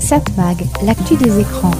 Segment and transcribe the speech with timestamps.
[0.00, 1.70] Satmag, l'actu des écrans.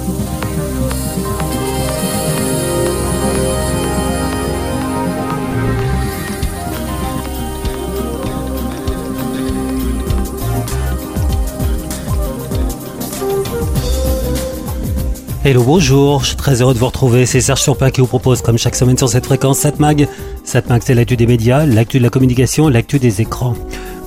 [15.45, 17.25] Hello, bonjour, je suis très heureux de vous retrouver.
[17.25, 20.07] C'est Serge Surpin qui vous propose, comme chaque semaine sur cette fréquence, Satmag.
[20.43, 23.55] Satmag, c'est l'actu des médias, l'actu de la communication, l'actu des écrans.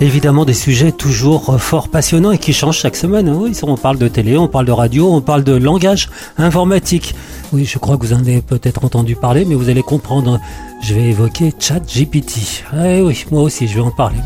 [0.02, 3.30] Évidemment, des sujets toujours fort passionnants et qui changent chaque semaine.
[3.30, 7.14] Oui, on parle de télé, on parle de radio, on parle de langage informatique.
[7.52, 10.40] Oui, je crois que vous en avez peut-être entendu parler, mais vous allez comprendre.
[10.82, 12.64] Je vais évoquer ChatGPT.
[12.84, 14.18] Eh oui, moi aussi, je vais en parler.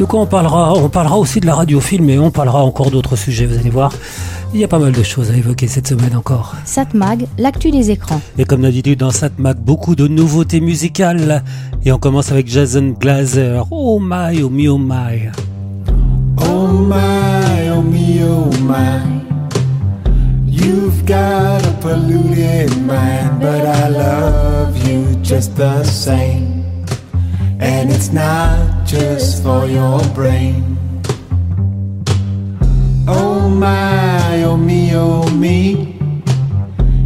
[0.00, 0.72] De quoi on parlera?
[0.72, 3.92] On parlera aussi de la radiophile, mais on parlera encore d'autres sujets, vous allez voir.
[4.54, 6.54] Il y a pas mal de choses à évoquer cette semaine encore.
[6.64, 8.20] Satmag, l'actu des écrans.
[8.38, 11.42] Et comme d'habitude dans Satmag, beaucoup de nouveautés musicales.
[11.84, 13.66] Et on commence avec Jason Glazer.
[13.72, 15.32] Oh my, oh me, oh my.
[16.38, 19.00] Oh my, oh me, oh my.
[20.46, 26.62] You've got a polluted mind, but I love you just the same.
[27.58, 30.78] And it's not just for your brain.
[33.06, 35.98] Oh my, oh me, oh me.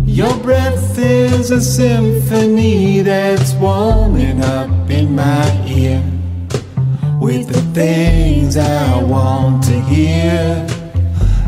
[0.04, 6.00] Your breath is a symphony that's warming up in my ear
[7.20, 10.64] with the things I want to hear.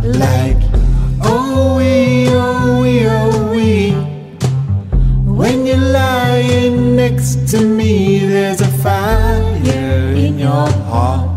[0.03, 0.57] Like,
[1.23, 3.93] oh, we, oh, we, oh, we.
[5.33, 11.30] When you're lying next to me, there's a fire in your heart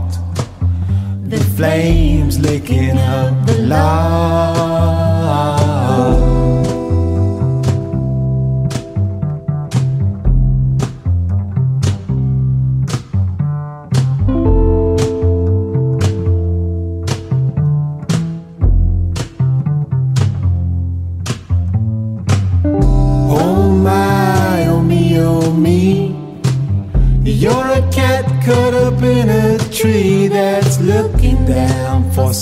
[1.38, 4.13] the flames licking up the love.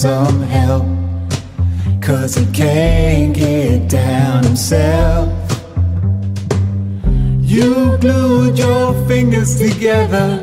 [0.02, 0.84] Some help.
[2.02, 5.30] Cause he can't get down himself.
[7.40, 10.42] You glued your fingers together.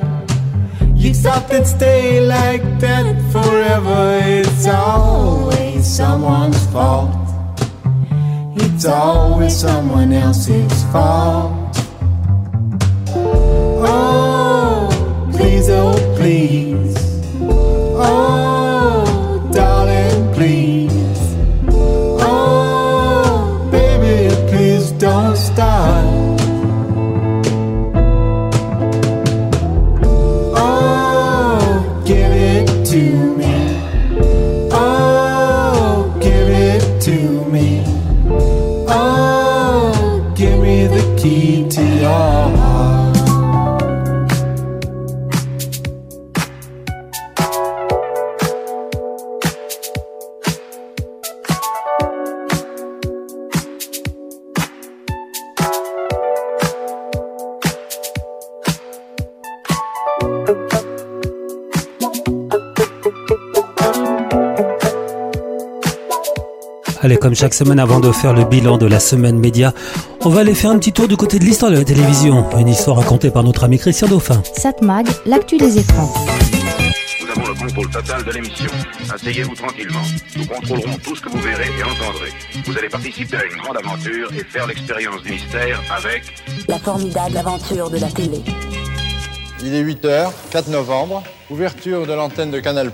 [0.95, 4.21] You thought they'd stay like that forever.
[4.23, 7.11] It's always someone's fault.
[8.55, 11.77] It's always someone else's fault.
[13.91, 14.89] Oh,
[15.33, 16.68] please, oh, please.
[67.09, 69.73] Allez, comme chaque semaine avant de faire le bilan de la semaine média,
[70.27, 72.45] on va aller faire un petit tour du côté de l'histoire de la télévision.
[72.59, 74.43] Une histoire racontée par notre ami Christian Dauphin.
[74.55, 76.13] Satmag, l'actu des écrans.
[77.23, 78.71] Nous avons le contrôle total de l'émission.
[79.11, 80.03] Asseyez-vous tranquillement.
[80.37, 82.31] Nous contrôlerons tout ce que vous verrez et entendrez.
[82.67, 86.25] Vous allez participer à une grande aventure et faire l'expérience du mystère avec
[86.69, 88.43] La formidable aventure de la télé.
[89.65, 92.93] Il est 8h, 4 novembre, ouverture de l'antenne de Canal+.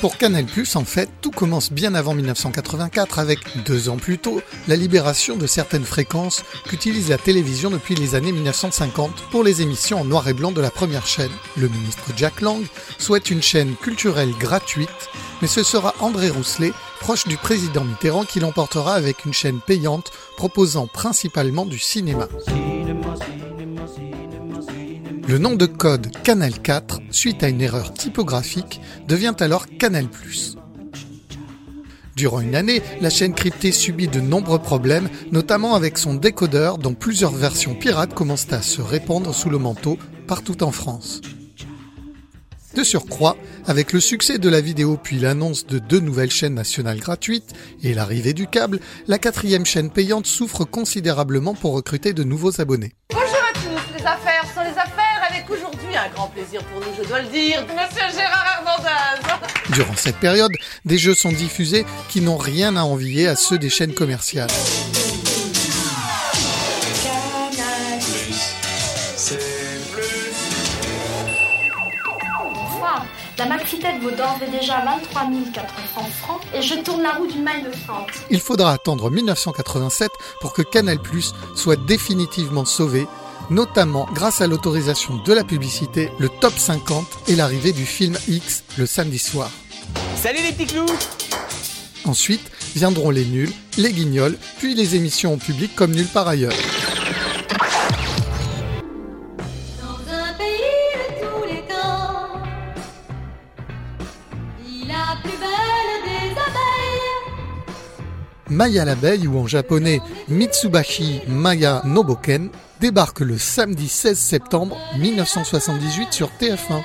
[0.00, 0.46] Pour Canal+,
[0.76, 5.46] en fait, tout commence bien avant 1984 avec, deux ans plus tôt, la libération de
[5.46, 10.32] certaines fréquences qu'utilise la télévision depuis les années 1950 pour les émissions en noir et
[10.32, 11.30] blanc de la première chaîne.
[11.58, 12.64] Le ministre Jack Lang
[12.96, 14.88] souhaite une chaîne culturelle gratuite,
[15.42, 20.12] mais ce sera André Rousselet, proche du président Mitterrand, qui l'emportera avec une chaîne payante
[20.38, 22.26] proposant principalement du cinéma.
[25.30, 30.08] Le nom de code Canal 4, suite à une erreur typographique, devient alors Canal+.
[32.16, 36.94] Durant une année, la chaîne cryptée subit de nombreux problèmes, notamment avec son décodeur dont
[36.94, 41.20] plusieurs versions pirates commencent à se répandre sous le manteau partout en France.
[42.74, 43.36] De surcroît,
[43.68, 47.54] avec le succès de la vidéo puis l'annonce de deux nouvelles chaînes nationales gratuites
[47.84, 52.94] et l'arrivée du câble, la quatrième chaîne payante souffre considérablement pour recruter de nouveaux abonnés.
[53.12, 54.99] Bonjour à tous, les affaires sont les affaires
[55.50, 59.74] aujourd'hui un grand plaisir pour nous, je dois le dire, Monsieur Gérard Hernandez.
[59.74, 60.52] Durant cette période,
[60.84, 64.50] des jeux sont diffusés qui n'ont rien à envier à ceux des chaînes commerciales.
[73.40, 75.22] La maxi-tête vaut d'ores et déjà 23
[75.54, 78.10] 400 francs et je tourne la roue d'une maille de fente.
[78.28, 80.10] Il faudra attendre 1987
[80.42, 83.06] pour que Canal Plus soit définitivement sauvé,
[83.48, 88.64] notamment grâce à l'autorisation de la publicité, le top 50 et l'arrivée du film X
[88.78, 89.50] le samedi soir.
[90.16, 90.86] Salut les petits clous
[92.04, 96.52] Ensuite viendront les nuls, les guignols, puis les émissions en public comme nulle part ailleurs.
[108.60, 116.28] Maya l'abeille ou en japonais Mitsubashi Maya Noboken débarque le samedi 16 septembre 1978 sur
[116.38, 116.82] TF1.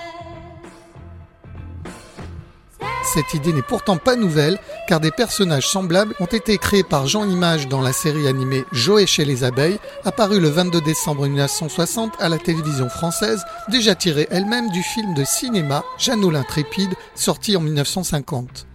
[3.13, 4.57] Cette idée n'est pourtant pas nouvelle
[4.87, 9.05] car des personnages semblables ont été créés par Jean Image dans la série animée Joé
[9.05, 14.69] chez les abeilles, apparue le 22 décembre 1960 à la télévision française, déjà tirée elle-même
[14.71, 18.65] du film de cinéma Jeannot l'intrépide sorti en 1950.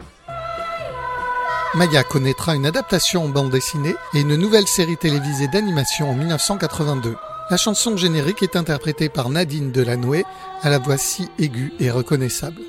[1.75, 7.14] Maya connaîtra une adaptation en bande dessinée et une nouvelle série télévisée d'animation en 1982.
[7.49, 10.25] La chanson générique est interprétée par Nadine Delanoë
[10.62, 12.62] à la voix si aiguë et reconnaissable.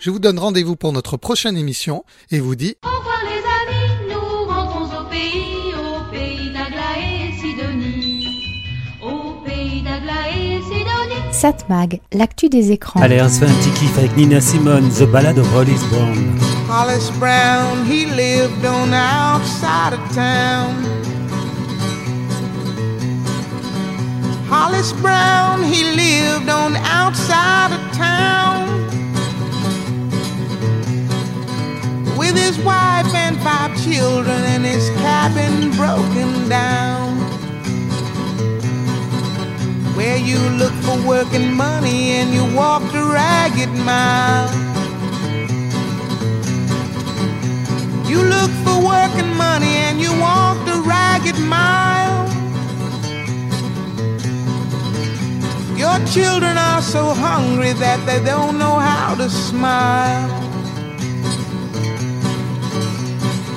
[0.00, 3.21] Je vous donne rendez-vous pour notre prochaine émission et vous dis Au revoir
[11.42, 13.00] Satmag, l'actu des écrans.
[13.00, 16.38] Allez, on se fait un petit kiff avec Nina Simone, The Ballad of Hollis Brown.
[16.68, 20.72] Hollis Brown, he lived on the outside of town.
[24.48, 28.68] Hollis Brown, he lived on the outside of town.
[32.16, 37.21] With his wife and five children and his cabin broken down.
[40.24, 44.48] You look for work and money and you walk the ragged mile.
[48.08, 52.28] You look for work and money and you walk the ragged mile.
[55.76, 60.28] Your children are so hungry that they don't know how to smile.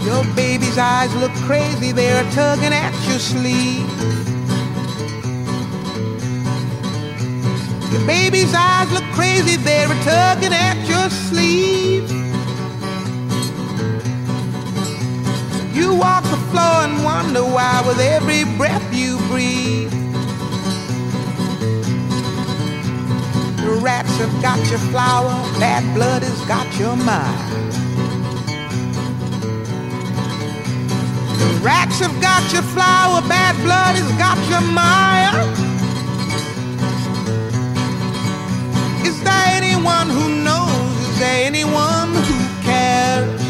[0.04, 4.25] Your baby's eyes look crazy, they're tugging at your sleeve.
[7.96, 12.12] Your baby's eyes look crazy, they're tugging at your sleeve.
[15.74, 19.92] You walk the floor and wonder why with every breath you breathe.
[23.64, 27.72] The rats have got your flower, bad blood has got your mind.
[31.40, 35.65] The rats have got your flower, bad blood has got your mind.
[39.56, 40.92] Anyone who knows?
[41.10, 43.42] Is there anyone who cares?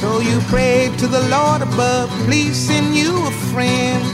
[0.00, 4.04] So you pray to the Lord above, please send you a friend.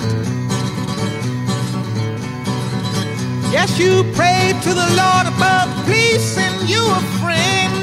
[3.50, 7.75] Yes, you pray to the Lord above, please send you a friend.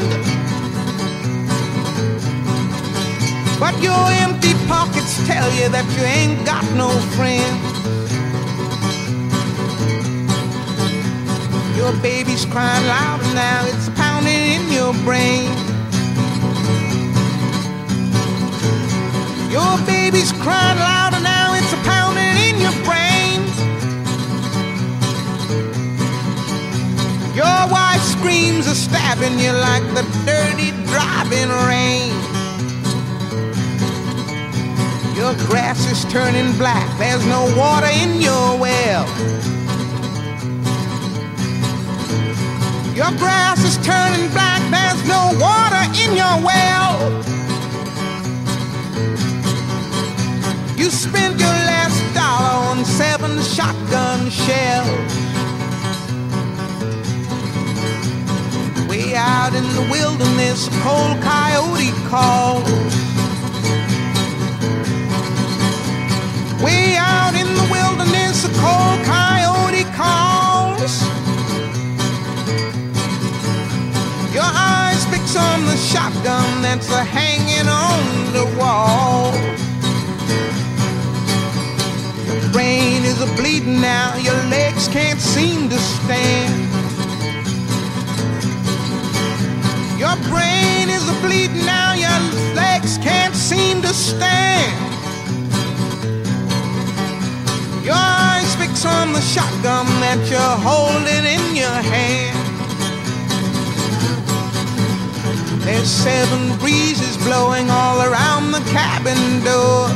[3.60, 7.77] But your empty pockets tell you that you ain't got no friend.
[11.78, 15.46] Your baby's crying loud now, it's pounding in your brain.
[19.52, 23.42] Your baby's crying louder now, it's pounding in your brain.
[27.36, 32.12] Your wife screams are stabbing you like the dirty driving rain.
[35.16, 39.57] Your grass is turning black, there's no water in your well.
[42.98, 46.98] Your grass is turning black, there's no water in your well.
[50.76, 55.14] You spend your last dollar on seven shotgun shells.
[58.90, 62.66] Way out in the wilderness, a cold coyote calls.
[66.64, 70.47] Way out in the wilderness, a cold coyote calls.
[74.38, 79.34] Your eyes fix on the shotgun that's a hanging on the wall.
[82.28, 86.54] Your brain is a bleeding now, your legs can't seem to stand.
[89.98, 92.20] Your brain is a bleeding now, your
[92.54, 94.78] legs can't seem to stand.
[97.84, 102.37] Your eyes fix on the shotgun that you're holding in your hand.
[105.68, 109.90] There's seven breezes blowing all around the cabin door.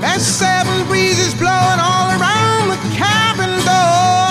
[0.00, 4.30] There's seven breezes blowing all around the cabin door.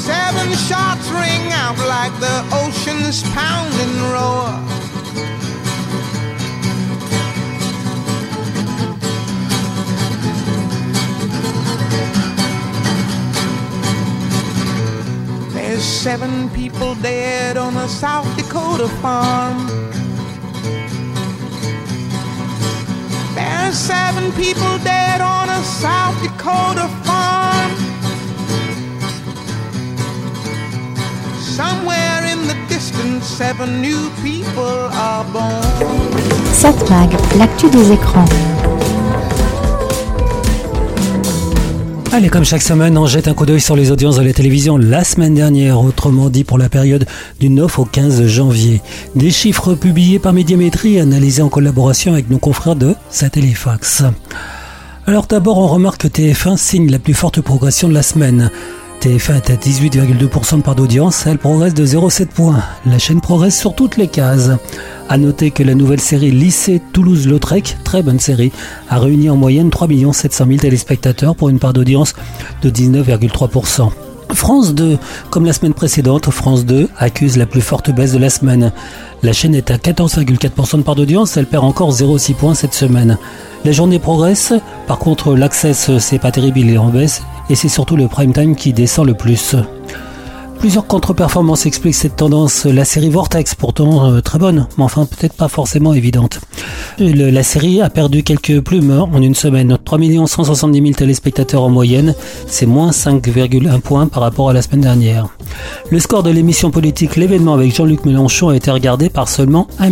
[0.00, 4.73] Seven shots ring out like the ocean's pounding roar.
[16.04, 19.56] Seven people dead on a South Dakota farm.
[23.34, 27.70] There's seven people dead on a South Dakota farm.
[31.40, 36.12] Somewhere in the distance, seven new people are born.
[36.52, 38.53] Satmag, l'actu des écrans.
[42.16, 44.76] Allez, comme chaque semaine, on jette un coup d'œil sur les audiences de la télévision
[44.76, 47.06] la semaine dernière, autrement dit pour la période
[47.40, 48.82] du 9 au 15 janvier.
[49.16, 54.04] Des chiffres publiés par Médiamétrie, analysés en collaboration avec nos confrères de Satellifax.
[55.08, 58.48] Alors d'abord, on remarque que TF1 signe la plus forte progression de la semaine.
[59.04, 62.62] TF1 est à 18,2% de part d'audience, elle progresse de 0,7 points.
[62.86, 64.52] La chaîne progresse sur toutes les cases.
[65.10, 68.50] A noter que la nouvelle série Lycée Toulouse-Lautrec, très bonne série,
[68.88, 72.14] a réuni en moyenne 3 700 000 téléspectateurs pour une part d'audience
[72.62, 73.90] de 19,3%.
[74.32, 74.98] France 2,
[75.30, 78.72] comme la semaine précédente, France 2 accuse la plus forte baisse de la semaine.
[79.22, 83.18] La chaîne est à 14,4% de part d'audience, elle perd encore 0,6 points cette semaine.
[83.64, 84.52] La journée progresse,
[84.86, 88.32] par contre l'access c'est pas terrible, il est en baisse, et c'est surtout le prime
[88.32, 89.56] time qui descend le plus.
[90.58, 92.64] Plusieurs contre-performances expliquent cette tendance.
[92.64, 96.40] La série Vortex, pourtant euh, très bonne, mais enfin peut-être pas forcément évidente.
[96.98, 99.76] La série a perdu quelques plumes en une semaine.
[99.84, 102.14] 3 170 000 téléspectateurs en moyenne,
[102.46, 105.28] c'est moins 5,1 points par rapport à la semaine dernière.
[105.90, 109.90] Le score de l'émission politique L'événement avec Jean-Luc Mélenchon a été regardé par seulement 1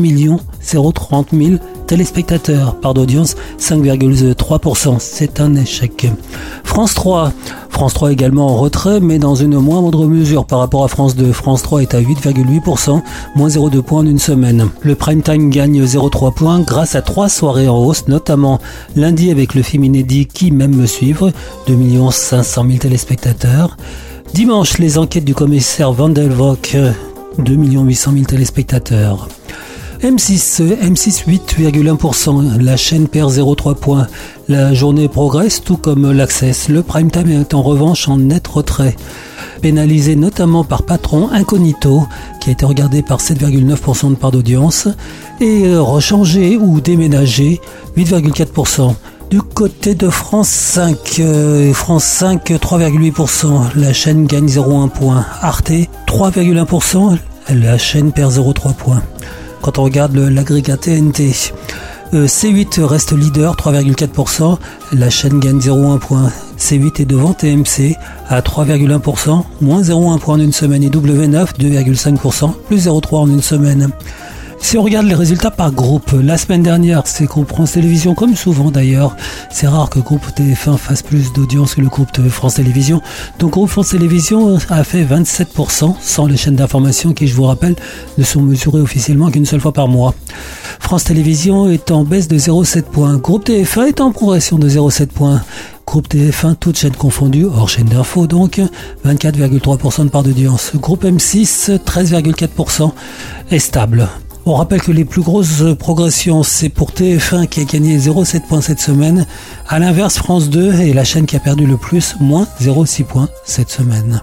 [0.93, 4.97] 030 000 téléspectateurs, part d'audience 5,3%.
[4.99, 6.07] C'est un échec.
[6.65, 7.33] France 3.
[7.73, 11.33] France 3 également en retrait, mais dans une moindre mesure par rapport à France 2.
[11.33, 13.03] France 3 est à 8,8%,
[13.35, 14.69] moins 0,2 points en une semaine.
[14.83, 18.61] Le prime time gagne 0,3 points grâce à trois soirées en hausse, notamment
[18.95, 21.33] lundi avec le film inédit Qui m'aime me suivre,
[21.67, 21.77] 2
[22.11, 23.77] 500 000 téléspectateurs.
[24.35, 26.77] Dimanche, les enquêtes du commissaire Van der Valk,
[27.39, 29.29] 2 800 000 téléspectateurs.
[30.03, 34.09] M6, euh, M6 8,1%, la chaîne perd 0,3 points.
[34.49, 36.69] La journée progresse tout comme l'Access.
[36.69, 38.97] Le prime time est en revanche en net retrait.
[39.61, 42.03] Pénalisé notamment par Patron Incognito,
[42.41, 44.89] qui a été regardé par 7,9% de part d'audience,
[45.41, 47.61] et euh, rechangé ou déménagé
[47.97, 48.97] 8,4%.
[49.31, 55.25] Du côté de France 5, euh, France 5 3,8%, la chaîne gagne 0,1 point.
[55.41, 55.71] Arte
[56.09, 57.19] 3,1%,
[57.55, 59.03] la chaîne perd 0,3 points.
[59.63, 61.53] Quand on regarde l'agrégat TNT,
[62.15, 64.59] euh, C8 reste leader 3,4%,
[64.93, 66.33] la chaîne gagne 0,1 point.
[66.59, 67.97] C8 est devant TMC
[68.29, 73.41] à 3,1%, moins 0,1 point en une semaine et W9 2,5%, plus 0,3 en une
[73.41, 73.91] semaine.
[74.63, 78.35] Si on regarde les résultats par groupe, la semaine dernière, c'est Groupe France Télévisions, comme
[78.37, 79.17] souvent d'ailleurs.
[79.51, 83.03] C'est rare que Groupe TF1 fasse plus d'audience que le groupe de France Télévisions.
[83.39, 87.75] Donc Groupe France Télévisions a fait 27%, sans les chaînes d'information qui, je vous rappelle,
[88.17, 90.15] ne sont mesurées officiellement qu'une seule fois par mois.
[90.81, 93.19] France Télévisions est en baisse de 0,7 points.
[93.19, 95.43] Groupe TF1 est en progression de 0,7 points.
[95.87, 98.61] Groupe TF1, toutes chaînes confondues, hors chaîne d'info donc,
[99.05, 100.73] 24,3% de part d'audience.
[100.77, 102.93] Groupe M6, 13,4%
[103.51, 104.09] est stable.
[104.45, 108.61] On rappelle que les plus grosses progressions, c'est pour TF1 qui a gagné 0,7 points
[108.61, 109.25] cette semaine.
[109.69, 113.29] À l'inverse, France 2 est la chaîne qui a perdu le plus, moins 0,6 points
[113.45, 114.21] cette semaine.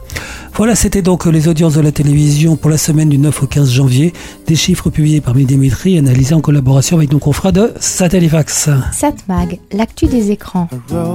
[0.56, 3.72] Voilà, c'était donc les audiences de la télévision pour la semaine du 9 au 15
[3.72, 4.12] janvier.
[4.46, 8.70] Des chiffres publiés par Médiamétrie, analysés en collaboration avec nos confrères de Satellifax.
[8.92, 10.68] Satmag, l'actu des écrans.
[10.92, 11.06] A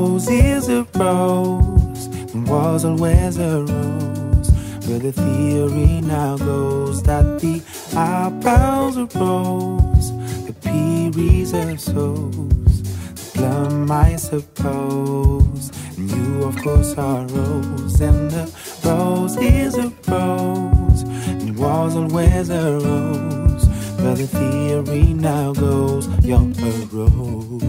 [7.90, 10.12] the eyebrows are rose,
[10.46, 18.30] the peas are souls, the plum I suppose, and you of course are rose, and
[18.30, 18.50] the
[18.84, 23.66] rose is a rose, and was always a rose.
[23.98, 27.62] But the theory now goes, you're a rose.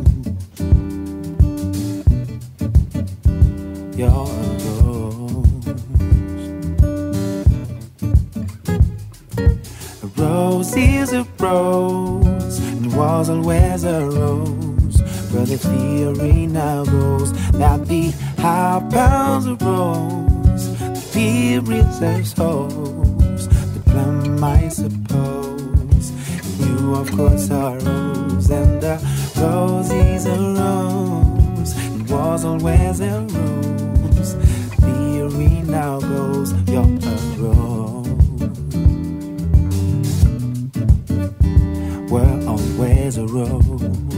[3.97, 4.84] You're a rose.
[10.17, 15.01] Rose is a rose, and was always a rose.
[15.31, 23.81] Where the theory now goes that the high bounds rose, the fear reserves hopes, the
[23.85, 26.11] plum I suppose.
[26.59, 28.95] You of course are rose, and the
[29.37, 31.73] roses arose.
[31.77, 34.33] It was always a rose.
[34.79, 38.04] Theory now goes, you're a rose.
[42.55, 44.14] Always a rose.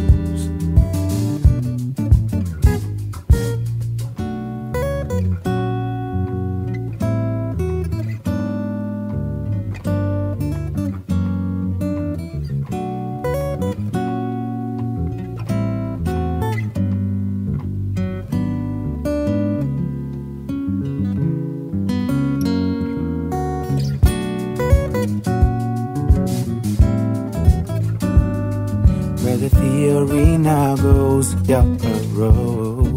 [30.47, 32.87] Now goes, you're a rose.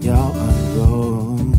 [0.00, 1.58] You're a rose.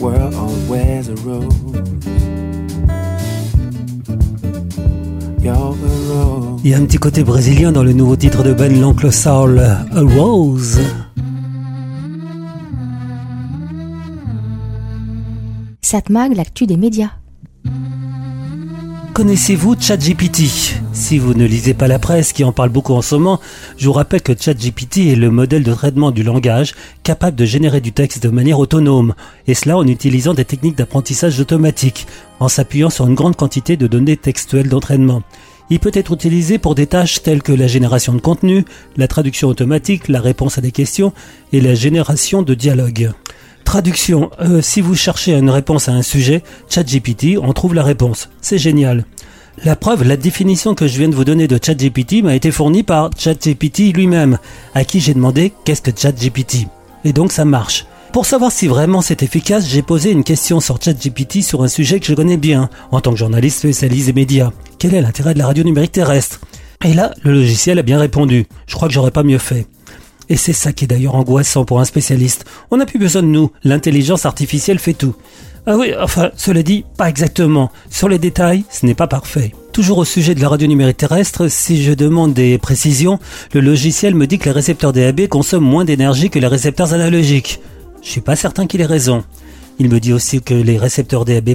[0.00, 1.58] We're always a rose.
[5.42, 6.60] You're a rose.
[6.62, 9.58] Il y a un petit côté brésilien dans le nouveau titre de Ben l'Oncle Soul,
[9.58, 9.84] A
[10.16, 10.78] Rose.
[15.82, 17.10] Satmag, l'actu des médias.
[19.14, 20.42] Connaissez-vous ChatGPT?
[20.92, 23.40] Si vous ne lisez pas la presse qui en parle beaucoup en ce moment,
[23.76, 27.80] je vous rappelle que ChatGPT est le modèle de traitement du langage capable de générer
[27.80, 29.14] du texte de manière autonome,
[29.46, 32.08] et cela en utilisant des techniques d'apprentissage automatique,
[32.40, 35.22] en s'appuyant sur une grande quantité de données textuelles d'entraînement.
[35.70, 38.64] Il peut être utilisé pour des tâches telles que la génération de contenu,
[38.96, 41.12] la traduction automatique, la réponse à des questions
[41.52, 43.12] et la génération de dialogues.
[43.64, 44.30] Traduction.
[44.40, 48.28] Euh, si vous cherchez une réponse à un sujet, ChatGPT en trouve la réponse.
[48.40, 49.04] C'est génial.
[49.64, 52.82] La preuve, la définition que je viens de vous donner de ChatGPT m'a été fournie
[52.82, 54.38] par ChatGPT lui-même,
[54.74, 56.66] à qui j'ai demandé qu'est-ce que ChatGPT.
[57.04, 57.86] Et donc ça marche.
[58.12, 61.98] Pour savoir si vraiment c'est efficace, j'ai posé une question sur ChatGPT sur un sujet
[61.98, 64.50] que je connais bien, en tant que journaliste spécialisé médias.
[64.78, 66.40] Quel est l'intérêt de la radio numérique terrestre?
[66.84, 68.46] Et là, le logiciel a bien répondu.
[68.66, 69.66] Je crois que j'aurais pas mieux fait.
[70.28, 72.44] Et c'est ça qui est d'ailleurs angoissant pour un spécialiste.
[72.70, 75.14] On n'a plus besoin de nous, l'intelligence artificielle fait tout.
[75.66, 77.70] Ah oui, enfin, cela dit, pas exactement.
[77.90, 79.54] Sur les détails, ce n'est pas parfait.
[79.72, 83.18] Toujours au sujet de la radio numérique terrestre, si je demande des précisions,
[83.54, 87.60] le logiciel me dit que les récepteurs DAB consomment moins d'énergie que les récepteurs analogiques.
[88.02, 89.24] Je suis pas certain qu'il ait raison.
[89.78, 91.54] Il me dit aussi que les récepteurs DAB+,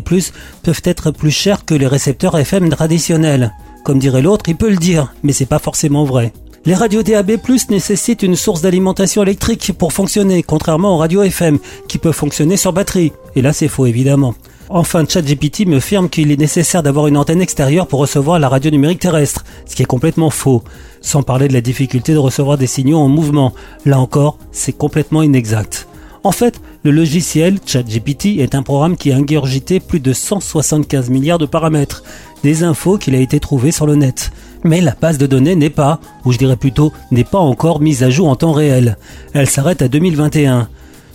[0.63, 3.53] peuvent être plus chers que les récepteurs FM traditionnels.
[3.85, 6.33] Comme dirait l'autre, il peut le dire, mais c'est pas forcément vrai.
[6.65, 7.37] Les radios DAB+,
[7.69, 12.73] nécessitent une source d'alimentation électrique pour fonctionner, contrairement aux radios FM, qui peuvent fonctionner sur
[12.73, 13.13] batterie.
[13.35, 14.35] Et là, c'est faux, évidemment.
[14.69, 18.69] Enfin, ChatGPT me affirme qu'il est nécessaire d'avoir une antenne extérieure pour recevoir la radio
[18.69, 20.63] numérique terrestre, ce qui est complètement faux.
[21.01, 23.53] Sans parler de la difficulté de recevoir des signaux en mouvement.
[23.85, 25.87] Là encore, c'est complètement inexact.
[26.23, 31.39] En fait, le logiciel ChatGPT est un programme qui a ingurgité plus de 175 milliards
[31.39, 32.03] de paramètres,
[32.43, 34.31] des infos qu'il a été trouvé sur le net.
[34.63, 38.03] Mais la base de données n'est pas, ou je dirais plutôt, n'est pas encore mise
[38.03, 38.97] à jour en temps réel.
[39.33, 40.67] Elle s'arrête à 2021.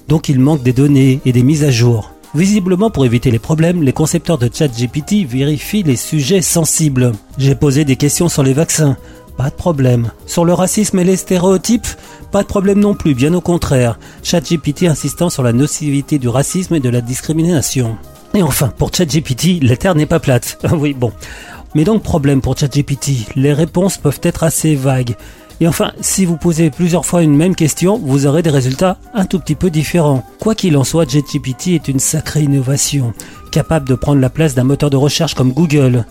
[0.08, 2.12] Donc il manque des données et des mises à jour.
[2.34, 7.12] Visiblement, pour éviter les problèmes, les concepteurs de ChatGPT vérifient les sujets sensibles.
[7.38, 8.96] J'ai posé des questions sur les vaccins.
[9.36, 10.10] Pas de problème.
[10.26, 11.86] Sur le racisme et les stéréotypes,
[12.32, 13.98] pas de problème non plus, bien au contraire.
[14.24, 17.96] ChatGPT insistant sur la nocivité du racisme et de la discrimination.
[18.34, 20.58] Et enfin, pour ChatGPT, la Terre n'est pas plate.
[20.72, 21.12] oui, bon.
[21.74, 25.16] Mais donc problème pour ChatGPT, les réponses peuvent être assez vagues.
[25.60, 29.24] Et enfin, si vous posez plusieurs fois une même question, vous aurez des résultats un
[29.24, 30.24] tout petit peu différents.
[30.40, 33.12] Quoi qu'il en soit, ChatGPT est une sacrée innovation,
[33.50, 36.04] capable de prendre la place d'un moteur de recherche comme Google.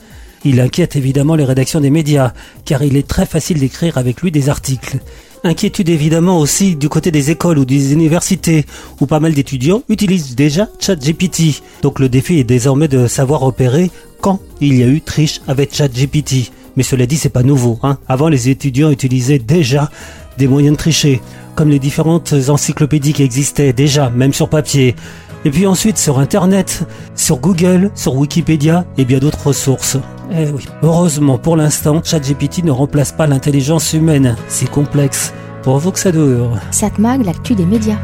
[0.46, 2.34] Il inquiète évidemment les rédactions des médias,
[2.66, 5.00] car il est très facile d'écrire avec lui des articles.
[5.46, 8.66] Inquiétude évidemment aussi du côté des écoles ou des universités,
[9.02, 11.62] où pas mal d'étudiants utilisent déjà ChatGPT.
[11.82, 15.76] Donc le défi est désormais de savoir repérer quand il y a eu triche avec
[15.76, 16.52] ChatGPT.
[16.78, 17.78] Mais cela dit, c'est pas nouveau.
[17.84, 17.98] Hein.
[18.08, 19.92] Avant, les étudiants utilisaient déjà
[20.38, 21.22] des moyens de tricher,
[21.56, 24.96] comme les différentes encyclopédies qui existaient déjà, même sur papier.
[25.44, 29.98] Et puis ensuite sur Internet, sur Google, sur Wikipédia et bien d'autres ressources.
[30.36, 30.66] Eh oui.
[30.82, 34.36] Heureusement, pour l'instant, ChatGPT ne remplace pas l'intelligence humaine.
[34.48, 35.32] C'est complexe.
[35.62, 36.58] Pour vous que ça dure.
[36.72, 38.00] Satmag, l'actu des médias.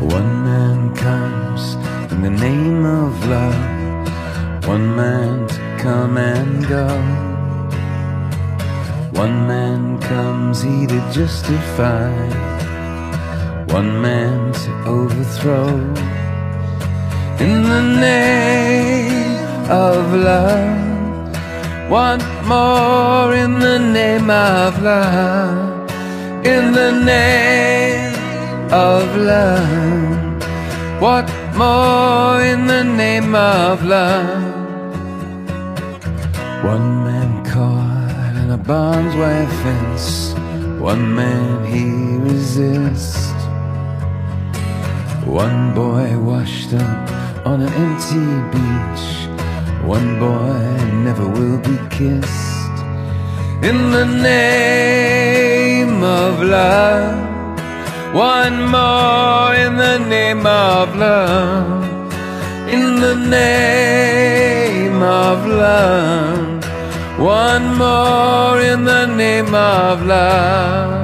[0.00, 1.76] One man comes
[2.12, 3.56] in the name of love.
[4.68, 6.86] One man to come and go.
[9.20, 12.12] One man comes he to justify.
[13.72, 15.66] One man to overthrow.
[17.40, 20.87] In the name of love,
[21.88, 25.90] One more in the name of love.
[26.44, 28.14] In the name
[28.70, 31.00] of love.
[31.00, 34.54] What more in the name of love?
[36.62, 40.34] One man caught in a barbed wire fence.
[40.78, 43.32] One man he resists.
[45.24, 49.17] One boy washed up on an empty beach.
[49.88, 52.76] One boy never will be kissed.
[53.62, 57.16] In the name of love.
[58.14, 62.12] One more in the name of love.
[62.70, 66.62] In the name of love.
[67.18, 70.97] One more in the name of love.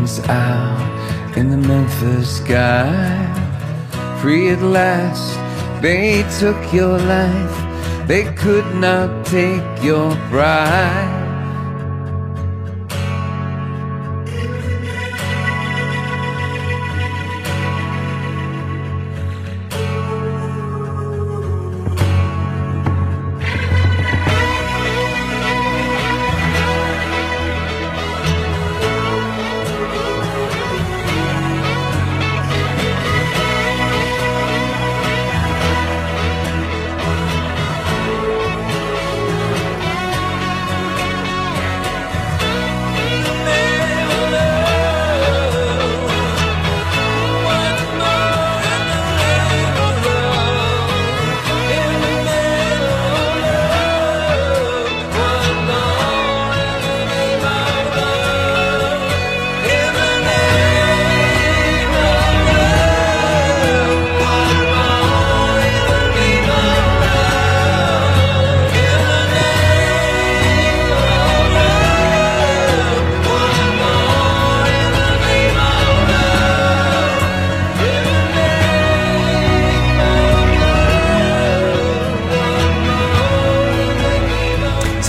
[0.00, 3.26] Rings out in the Memphis sky.
[4.20, 5.36] Free at last,
[5.82, 11.19] they took your life, they could not take your bride.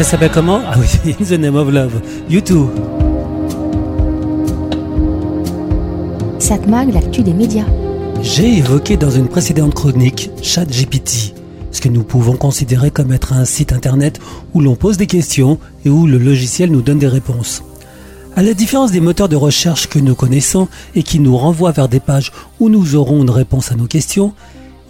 [0.01, 0.61] Ça s'appelle comment?
[0.65, 2.01] Ah oui, In the Name of Love.
[2.27, 2.71] You too.
[6.39, 7.67] Satmag, l'actu des médias.
[8.23, 11.35] J'ai évoqué dans une précédente chronique ChatGPT,
[11.71, 14.19] ce que nous pouvons considérer comme être un site internet
[14.55, 17.61] où l'on pose des questions et où le logiciel nous donne des réponses.
[18.35, 21.89] À la différence des moteurs de recherche que nous connaissons et qui nous renvoient vers
[21.89, 24.33] des pages où nous aurons une réponse à nos questions,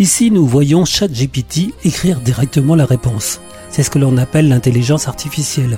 [0.02, 3.40] ici nous voyons ChatGPT écrire directement la réponse.
[3.70, 5.78] C'est ce que l'on appelle l'intelligence artificielle.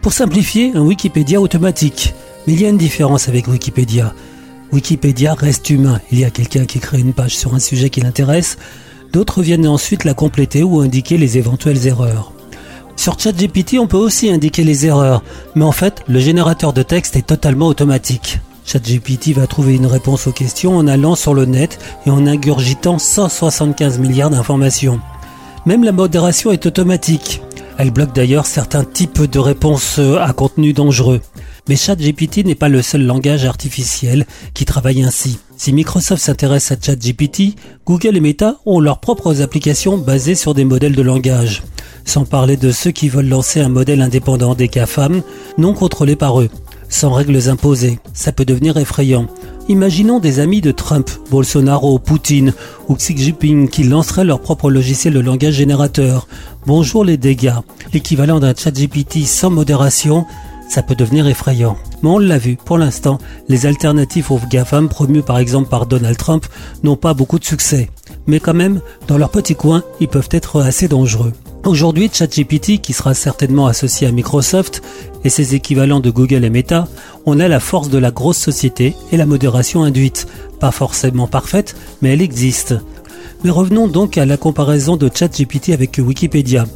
[0.00, 2.12] Pour simplifier, un Wikipédia automatique.
[2.46, 4.14] Mais il y a une différence avec Wikipédia.
[4.72, 6.00] Wikipédia reste humain.
[6.10, 8.58] Il y a quelqu'un qui crée une page sur un sujet qui l'intéresse.
[9.12, 12.32] D'autres viennent ensuite la compléter ou indiquer les éventuelles erreurs.
[12.96, 15.22] Sur ChatGPT, on peut aussi indiquer les erreurs,
[15.54, 18.40] mais en fait, le générateur de texte est totalement automatique.
[18.64, 22.98] ChatGPT va trouver une réponse aux questions en allant sur le net et en ingurgitant
[22.98, 25.00] 175 milliards d'informations.
[25.66, 27.42] Même la modération est automatique.
[27.78, 31.20] Elle bloque d'ailleurs certains types de réponses à contenu dangereux.
[31.68, 35.38] Mais ChatGPT n'est pas le seul langage artificiel qui travaille ainsi.
[35.56, 37.54] Si Microsoft s'intéresse à ChatGPT,
[37.86, 41.62] Google et Meta ont leurs propres applications basées sur des modèles de langage.
[42.04, 45.22] Sans parler de ceux qui veulent lancer un modèle indépendant des GAFAM,
[45.58, 46.50] non contrôlé par eux.
[46.92, 49.26] Sans règles imposées, ça peut devenir effrayant.
[49.68, 52.52] Imaginons des amis de Trump, Bolsonaro, Poutine
[52.86, 56.28] ou Xi Jinping qui lanceraient leur propre logiciel de langage générateur.
[56.66, 57.54] Bonjour les dégâts.
[57.94, 60.26] L'équivalent d'un ChatGPT sans modération,
[60.68, 61.78] ça peut devenir effrayant.
[62.02, 63.16] Mais on l'a vu, pour l'instant,
[63.48, 66.44] les alternatives aux GAFAM promues par exemple par Donald Trump
[66.82, 67.88] n'ont pas beaucoup de succès.
[68.26, 71.32] Mais quand même, dans leur petit coin, ils peuvent être assez dangereux.
[71.64, 74.82] Aujourd'hui, ChatGPT, qui sera certainement associé à Microsoft
[75.22, 76.88] et ses équivalents de Google et Meta,
[77.24, 80.26] on a la force de la grosse société et la modération induite.
[80.58, 82.74] Pas forcément parfaite, mais elle existe.
[83.44, 86.66] Mais revenons donc à la comparaison de ChatGPT avec Wikipédia.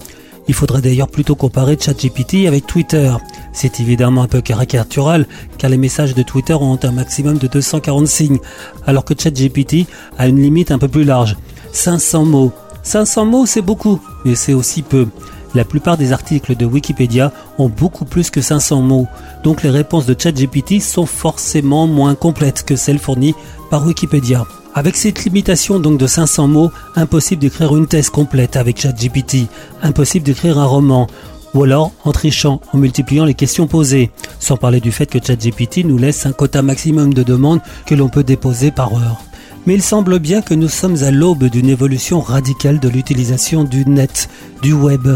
[0.46, 3.12] Il faudrait d'ailleurs plutôt comparer ChatGPT avec Twitter.
[3.52, 5.26] C'est évidemment un peu caricatural,
[5.58, 8.38] car les messages de Twitter ont un maximum de 240 signes,
[8.86, 11.36] alors que ChatGPT a une limite un peu plus large.
[11.72, 12.52] 500 mots.
[12.86, 15.08] 500 mots, c'est beaucoup, mais c'est aussi peu.
[15.56, 19.08] La plupart des articles de Wikipédia ont beaucoup plus que 500 mots,
[19.42, 23.34] donc les réponses de ChatGPT sont forcément moins complètes que celles fournies
[23.70, 24.46] par Wikipédia.
[24.72, 29.48] Avec cette limitation donc de 500 mots, impossible d'écrire une thèse complète avec ChatGPT,
[29.82, 31.08] impossible d'écrire un roman,
[31.54, 35.84] ou alors en trichant, en multipliant les questions posées, sans parler du fait que ChatGPT
[35.84, 39.20] nous laisse un quota maximum de demandes que l'on peut déposer par heure.
[39.66, 43.84] Mais il semble bien que nous sommes à l'aube d'une évolution radicale de l'utilisation du
[43.84, 44.28] net,
[44.62, 45.08] du web.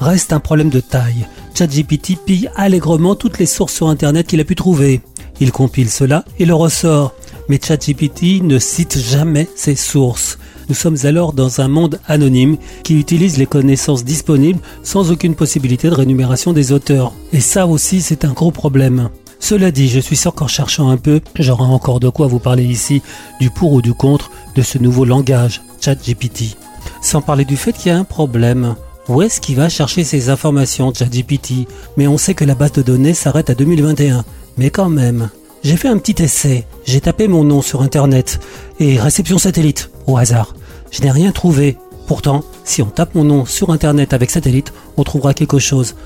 [0.00, 1.26] Reste un problème de taille.
[1.54, 5.02] ChatGPT pille allègrement toutes les sources sur Internet qu'il a pu trouver.
[5.40, 7.14] Il compile cela et le ressort.
[7.48, 10.38] Mais ChatGPT ne cite jamais ses sources.
[10.68, 15.88] Nous sommes alors dans un monde anonyme qui utilise les connaissances disponibles sans aucune possibilité
[15.88, 17.12] de rémunération des auteurs.
[17.32, 19.10] Et ça aussi, c'est un gros problème.
[19.42, 22.62] Cela dit, je suis sûr qu'en cherchant un peu, j'aurai encore de quoi vous parler
[22.64, 23.02] ici
[23.40, 26.56] du pour ou du contre de ce nouveau langage, ChatGPT.
[27.02, 28.76] Sans parler du fait qu'il y a un problème.
[29.08, 32.82] Où est-ce qu'il va chercher ces informations, ChatGPT Mais on sait que la base de
[32.82, 34.24] données s'arrête à 2021.
[34.58, 35.28] Mais quand même.
[35.64, 36.64] J'ai fait un petit essai.
[36.84, 38.38] J'ai tapé mon nom sur Internet
[38.78, 40.54] et réception satellite au hasard.
[40.92, 41.78] Je n'ai rien trouvé.
[42.06, 45.96] Pourtant, si on tape mon nom sur Internet avec satellite, on trouvera quelque chose.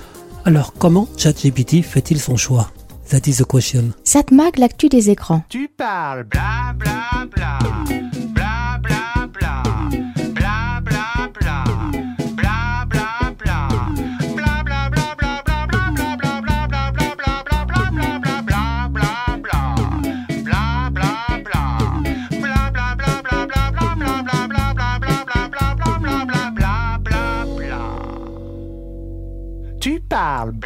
[0.46, 2.70] Alors, comment ChatGPT fait-il son choix?
[3.10, 3.94] That is the question.
[4.02, 5.42] Satmag, l'actu des écrans.
[5.48, 7.58] Tu parles bla bla bla.
[8.34, 9.62] Bla bla bla.
[10.34, 11.64] Bla bla bla.
[12.34, 13.68] Bla bla bla.
[14.34, 18.42] Bla bla bla bla bla bla bla bla bla bla bla bla bla bla bla
[18.42, 19.60] bla bla bla.
[20.42, 21.12] Bla bla
[21.44, 21.62] bla.
[22.42, 26.50] Bla bla bla bla bla bla bla bla bla bla bla bla bla bla bla
[26.50, 26.74] bla
[27.06, 27.80] bla bla.
[29.80, 30.65] Tu parles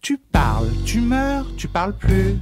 [0.00, 2.36] Tu parles, tu meurs, tu parles plus.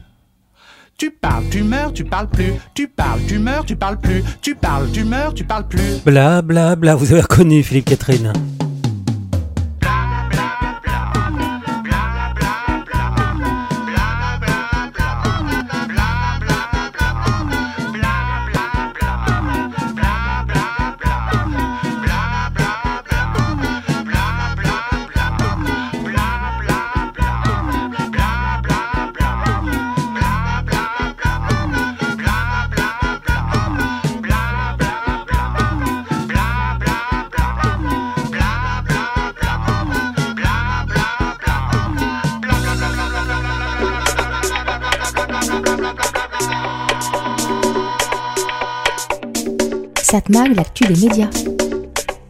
[0.99, 2.53] Tu parles, tu meurs, tu parles plus.
[2.75, 4.23] Tu parles, tu meurs, tu parles plus.
[4.43, 6.03] Tu parles, tu meurs, tu parles plus.
[6.05, 8.33] Bla bla bla, vous avez reconnu Philippe Catherine.
[50.29, 51.31] L'actu des médias.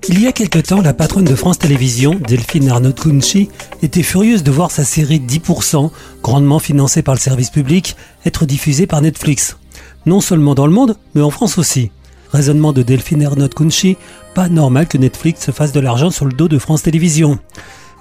[0.08, 3.48] Il y a quelque temps, la patronne de France Télévisions, Delphine Arnaud Kunchi,
[3.82, 5.90] était furieuse de voir sa série 10%,
[6.22, 9.56] grandement financée par le service public, être diffusée par Netflix.
[10.04, 11.90] Non seulement dans le monde, mais en France aussi.
[12.32, 13.96] Raisonnement de Delphine Arnaud Kunchi,
[14.34, 17.38] pas normal que Netflix se fasse de l'argent sur le dos de France Télévisions.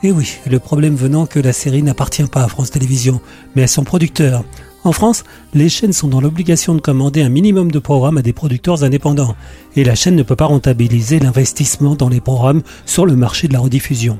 [0.03, 3.21] Et oui, le problème venant que la série n'appartient pas à France Télévisions,
[3.55, 4.43] mais à son producteur.
[4.85, 5.23] En France,
[5.55, 9.35] les chaînes sont dans l'obligation de commander un minimum de programmes à des producteurs indépendants,
[9.75, 13.53] et la chaîne ne peut pas rentabiliser l'investissement dans les programmes sur le marché de
[13.53, 14.19] la rediffusion.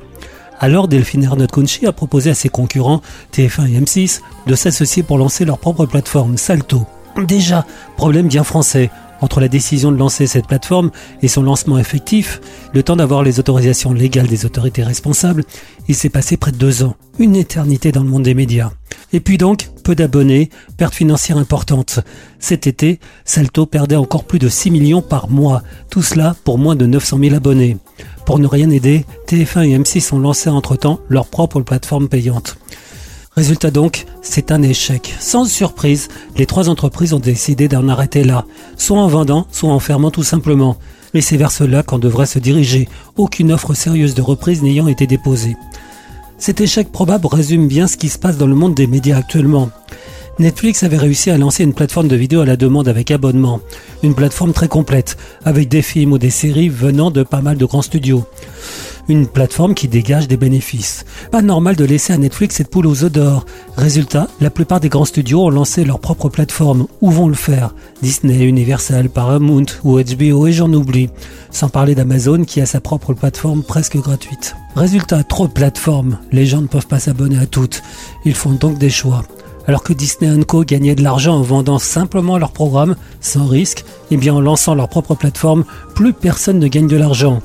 [0.58, 3.00] Alors Delphine Arnaud Conchi a proposé à ses concurrents,
[3.32, 6.84] TF1 et M6, de s'associer pour lancer leur propre plateforme, Salto.
[7.28, 7.64] Déjà,
[7.96, 8.90] problème bien français.
[9.20, 10.90] Entre la décision de lancer cette plateforme
[11.22, 12.40] et son lancement effectif,
[12.74, 15.44] le temps d'avoir les autorisations légales des autorités responsables,
[15.86, 16.96] il s'est passé près de deux ans.
[17.20, 18.72] Une éternité dans le monde des médias.
[19.16, 22.00] Et puis donc, peu d'abonnés, perte financière importante.
[22.38, 25.62] Cet été, Salto perdait encore plus de 6 millions par mois.
[25.88, 27.78] Tout cela pour moins de 900 000 abonnés.
[28.26, 32.58] Pour ne rien aider, TF1 et M6 ont lancé entre-temps leur propre plateforme payante.
[33.34, 35.14] Résultat donc, c'est un échec.
[35.18, 38.44] Sans surprise, les trois entreprises ont décidé d'en arrêter là,
[38.76, 40.76] soit en vendant, soit en fermant tout simplement.
[41.14, 45.06] Mais c'est vers cela qu'on devrait se diriger, aucune offre sérieuse de reprise n'ayant été
[45.06, 45.56] déposée.
[46.38, 49.70] Cet échec probable résume bien ce qui se passe dans le monde des médias actuellement.
[50.38, 53.60] Netflix avait réussi à lancer une plateforme de vidéo à la demande avec abonnement.
[54.02, 57.64] Une plateforme très complète, avec des films ou des séries venant de pas mal de
[57.64, 58.26] grands studios.
[59.08, 61.06] Une plateforme qui dégage des bénéfices.
[61.30, 63.46] Pas normal de laisser à Netflix cette poule aux œufs d'or.
[63.78, 66.86] Résultat, la plupart des grands studios ont lancé leur propre plateforme.
[67.00, 67.74] Où vont le faire?
[68.02, 71.08] Disney, Universal, Paramount ou HBO et j'en oublie.
[71.50, 74.54] Sans parler d'Amazon qui a sa propre plateforme presque gratuite.
[74.74, 76.18] Résultat, trop de plateformes.
[76.30, 77.82] Les gens ne peuvent pas s'abonner à toutes.
[78.26, 79.22] Ils font donc des choix.
[79.66, 84.16] Alors que Disney Co gagnait de l'argent en vendant simplement leurs programmes, sans risque, et
[84.16, 87.42] bien en lançant leur propre plateforme, plus personne ne gagne de l'argent.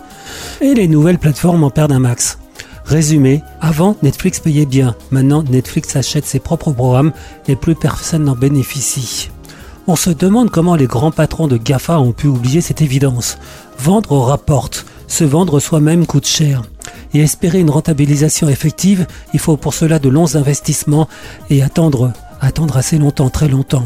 [0.62, 2.38] Et les nouvelles plateformes en perdent un max.
[2.86, 7.13] Résumé, avant Netflix payait bien, maintenant Netflix achète ses propres programmes
[7.47, 9.29] et plus personne n'en bénéficie.
[9.88, 13.38] On se demande comment les grands patrons de GAFA ont pu oublier cette évidence.
[13.79, 16.62] Vendre rapporte, se vendre soi-même coûte cher.
[17.13, 21.07] Et espérer une rentabilisation effective, il faut pour cela de longs investissements
[21.49, 23.85] et attendre, attendre assez longtemps, très longtemps.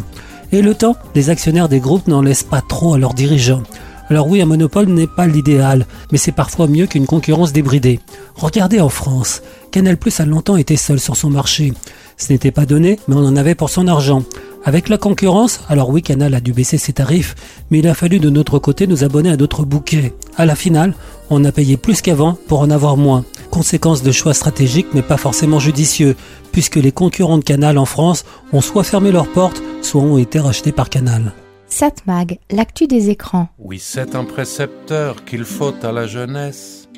[0.51, 3.63] Et le temps, les actionnaires des groupes n'en laissent pas trop à leurs dirigeants.
[4.09, 7.99] Alors oui, un monopole n'est pas l'idéal, mais c'est parfois mieux qu'une concurrence débridée.
[8.35, 11.73] Regardez en France, Canal Plus a longtemps été seul sur son marché.
[12.17, 14.23] Ce n'était pas donné, mais on en avait pour son argent.
[14.67, 17.35] Avec la concurrence, alors oui, Canal a dû baisser ses tarifs,
[17.69, 20.15] mais il a fallu de notre côté nous abonner à d'autres bouquets.
[20.37, 20.95] À la finale,
[21.29, 23.25] on a payé plus qu'avant pour en avoir moins.
[23.51, 26.15] Conséquence de choix stratégiques mais pas forcément judicieux,
[26.51, 30.39] puisque les concurrents de Canal en France ont soit fermé leurs portes, soit ont été
[30.39, 31.33] rachetés par Canal.
[31.67, 33.49] Satmag, l'actu des écrans.
[33.59, 36.89] Oui, c'est un précepteur qu'il faut à la jeunesse.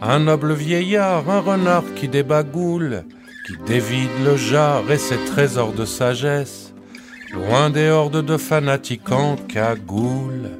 [0.00, 3.04] Un noble vieillard, un renard qui débagoule,
[3.46, 6.61] qui dévide le jar et ses trésors de sagesse,
[7.32, 10.50] loin des hordes de fanatiques en cagoule.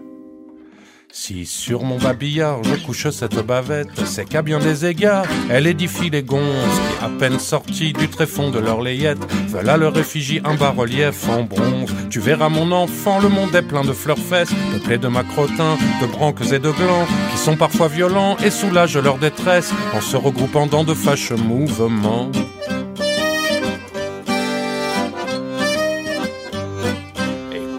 [1.14, 6.08] Si sur mon babillard je couche cette bavette, c'est qu'à bien des égards, elle édifie
[6.08, 10.40] les gonzes qui, à peine sortis du tréfonds de leur layette, veulent à leur effigie
[10.42, 11.94] un bas-relief en bronze.
[12.08, 16.06] Tu verras mon enfant, le monde est plein de fleurs fesses, peuplé de macrotins, de
[16.06, 20.66] branques et de glands, qui sont parfois violents et soulagent leur détresse en se regroupant
[20.66, 22.30] dans de fâcheux mouvements.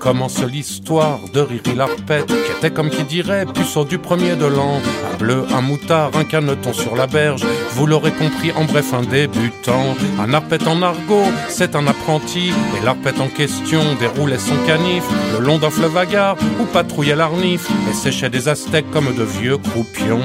[0.03, 4.81] Commence l'histoire de Riri l'Arpette, qui était comme qui dirait puceau du premier de l'an.
[5.09, 9.03] Un bleu, un moutard, un caneton sur la berge, vous l'aurez compris, en bref, un
[9.03, 9.95] débutant.
[10.19, 15.05] Un arpette en argot, c'est un apprenti, et l'arpette en question déroulait son canif
[15.39, 19.57] le long d'un fleuve hagard où patrouillait l'arnif et séchait des aztèques comme de vieux
[19.57, 20.19] croupions.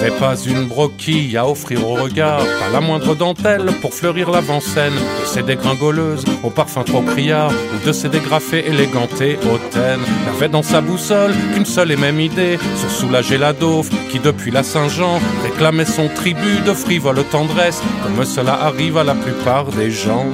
[0.00, 4.94] N'avait pas une broquille à offrir au regard, pas la moindre dentelle pour fleurir l'avant-scène
[4.94, 10.00] de ces dégringoleuses au parfum trop criard ou de ces dégrafés élégantés hautaines.
[10.24, 14.50] N'avait dans sa boussole qu'une seule et même idée, se soulager la dauve qui depuis
[14.50, 19.90] la Saint-Jean réclamait son tribut de frivole tendresse, comme cela arrive à la plupart des
[19.90, 20.24] gens.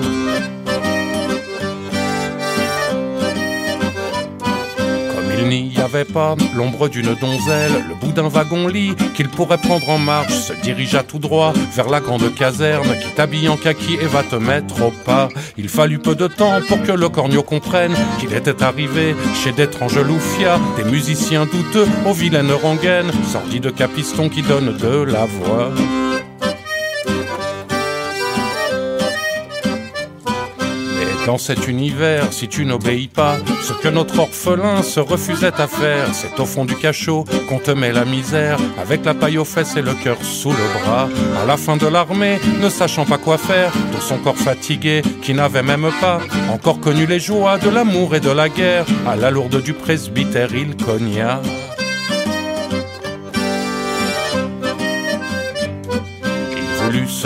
[5.51, 9.99] Il n'y avait pas l'ombre d'une donzelle, le bout d'un wagon-lit qu'il pourrait prendre en
[9.99, 14.23] marche, se dirigea tout droit vers la grande caserne qui t'habille en kaki et va
[14.23, 15.29] te mettre au pas.
[15.57, 19.99] Il fallut peu de temps pour que le corneau comprenne qu'il était arrivé chez d'étranges
[19.99, 25.71] loufias, des musiciens douteux aux vilaines rengaines, sortis de capiston qui donnent de la voix.
[31.27, 36.07] Dans cet univers, si tu n'obéis pas, ce que notre orphelin se refusait à faire,
[36.13, 39.75] c'est au fond du cachot qu'on te met la misère, avec la paille aux fesses
[39.77, 41.09] et le cœur sous le bras.
[41.43, 45.35] À la fin de l'armée, ne sachant pas quoi faire, de son corps fatigué, qui
[45.35, 46.21] n'avait même pas
[46.53, 50.55] encore connu les joies de l'amour et de la guerre, à la lourde du presbytère
[50.55, 51.41] il cogna.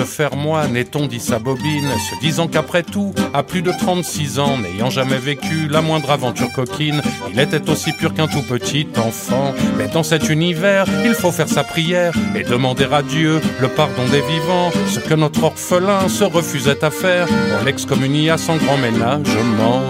[0.01, 4.39] Se faire moine et dit sa bobine, se disant qu'après tout, à plus de 36
[4.39, 8.87] ans, n'ayant jamais vécu la moindre aventure coquine, il était aussi pur qu'un tout petit
[8.97, 9.53] enfant.
[9.77, 14.05] Mais dans cet univers, il faut faire sa prière et demander à Dieu le pardon
[14.11, 14.71] des vivants.
[14.89, 17.27] Ce que notre orphelin se refusait à faire,
[17.61, 19.83] on l'excommunia sans grand ménagement.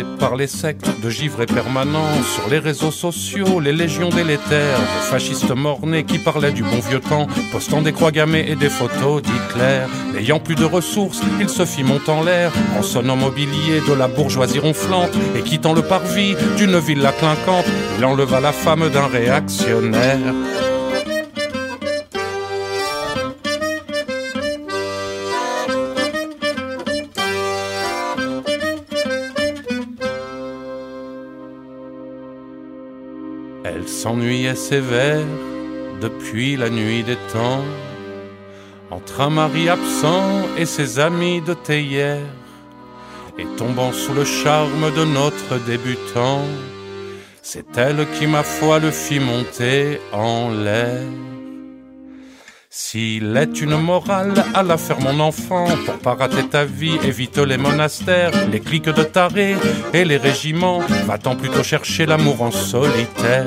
[0.00, 5.50] Par les sectes de givrés permanents sur les réseaux sociaux, les légions délétères, de fascistes
[5.50, 9.80] mornés qui parlaient du bon vieux temps, postant des croix gammées et des photos d'Hitler.
[10.14, 14.08] N'ayant plus de ressources, il se fit monter en l'air en sonnant mobilier de la
[14.08, 17.66] bourgeoisie ronflante et quittant le parvis d'une villa clinquante,
[17.98, 20.71] il enleva la femme d'un réactionnaire.
[34.02, 35.24] S'ennuyait sévère
[36.00, 37.64] depuis la nuit des temps,
[38.90, 40.28] entre un mari absent
[40.58, 42.32] et ses amis de théière,
[43.38, 46.42] et tombant sous le charme de notre débutant,
[47.42, 51.04] c'est elle qui, ma foi, le fit monter en l'air.
[52.68, 57.38] S'il est une morale à la faire mon enfant, pour pas rater ta vie, évite
[57.38, 59.56] les monastères, les cliques de tarés
[59.94, 63.46] et les régiments, va-t'en plutôt chercher l'amour en solitaire.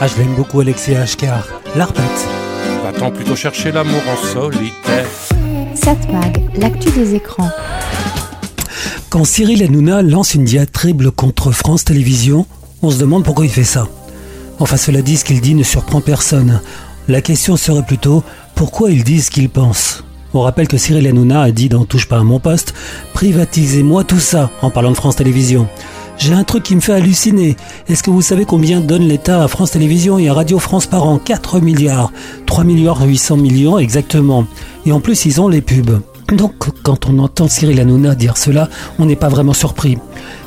[0.00, 1.46] Ah, je l'aime beaucoup, Alexis Ashkar.
[1.76, 2.02] La répète.
[2.82, 5.06] Va-t'en plutôt chercher l'amour en solitaire.
[5.74, 7.50] Satmag, l'actu des écrans.
[9.08, 12.46] Quand Cyril Hanouna lance une diatribe contre France Télévisions,
[12.82, 13.86] on se demande pourquoi il fait ça.
[14.58, 16.60] Enfin, cela dit, ce qu'il dit ne surprend personne.
[17.08, 18.24] La question serait plutôt
[18.54, 20.04] pourquoi il dit ce qu'il pense?
[20.32, 22.74] On rappelle que Cyril Hanouna a dit dans Touche pas à mon poste
[23.12, 25.68] Privatisez-moi tout ça en parlant de France Télévisions.
[26.16, 27.56] J'ai un truc qui me fait halluciner.
[27.88, 31.06] Est-ce que vous savez combien donne l'État à France Télévisions et à Radio France par
[31.06, 31.18] an?
[31.18, 32.12] 4 milliards.
[32.46, 34.46] 3 milliards 800 millions exactement.
[34.86, 36.00] Et en plus, ils ont les pubs.
[36.32, 39.98] Donc, quand on entend Cyril Hanouna dire cela, on n'est pas vraiment surpris.